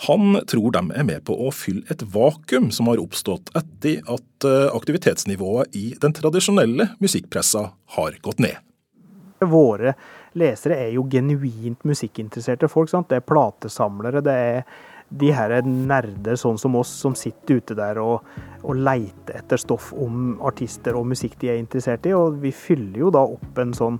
Han 0.06 0.38
tror 0.46 0.70
de 0.76 0.82
er 0.94 1.06
med 1.06 1.24
på 1.26 1.34
å 1.34 1.50
fylle 1.50 1.82
et 1.90 2.04
vakuum 2.14 2.70
som 2.74 2.86
har 2.86 3.00
oppstått 3.02 3.50
etter 3.58 3.98
at 4.06 4.46
eh, 4.46 4.68
aktivitetsnivået 4.70 5.74
i 5.74 5.88
den 5.98 6.14
tradisjonelle 6.14 6.92
musikkpressa 7.02 7.64
har 7.96 8.18
gått 8.22 8.38
ned. 8.44 8.60
Våre 9.42 9.96
lesere 10.38 10.78
er 10.84 10.92
jo 10.94 11.06
genuint 11.10 11.82
musikkinteresserte 11.86 12.70
folk. 12.70 12.90
Sant? 12.92 13.10
Det 13.10 13.18
er 13.18 13.26
platesamlere. 13.26 14.22
det 14.22 14.36
er 14.38 14.62
de 15.08 15.30
her 15.32 15.54
nerder 15.64 16.36
sånn 16.36 16.58
som 16.60 16.76
oss, 16.76 16.90
som 17.00 17.14
sitter 17.16 17.62
ute 17.62 17.76
der 17.78 17.98
og, 18.02 18.26
og 18.62 18.76
leiter 18.76 19.40
etter 19.40 19.60
stoff 19.60 19.90
om 19.96 20.36
artister 20.44 20.98
og 20.98 21.08
musikk 21.08 21.38
de 21.40 21.52
er 21.52 21.60
interessert 21.62 22.06
i. 22.06 22.14
Og 22.14 22.38
vi 22.42 22.52
fyller 22.52 23.06
jo 23.06 23.12
da 23.14 23.24
opp 23.24 23.58
en 23.58 23.74
sånn 23.76 23.98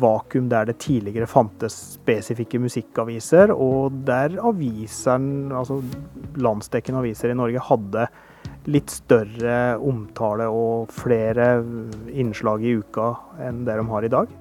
vakuum 0.00 0.48
der 0.50 0.68
det 0.70 0.78
tidligere 0.82 1.28
fantes 1.30 1.76
spesifikke 1.96 2.60
musikkaviser, 2.62 3.52
og 3.54 4.02
der 4.06 4.38
aviseren, 4.46 5.50
altså 5.52 5.80
landsdekkende 6.40 7.02
aviser 7.02 7.32
i 7.32 7.38
Norge 7.38 7.64
hadde 7.70 8.06
litt 8.70 8.92
større 8.92 9.78
omtale 9.78 10.46
og 10.52 10.92
flere 10.94 11.52
innslag 12.12 12.64
i 12.64 12.76
uka 12.80 13.12
enn 13.48 13.64
det 13.66 13.80
de 13.80 13.90
har 13.90 14.06
i 14.06 14.14
dag. 14.18 14.38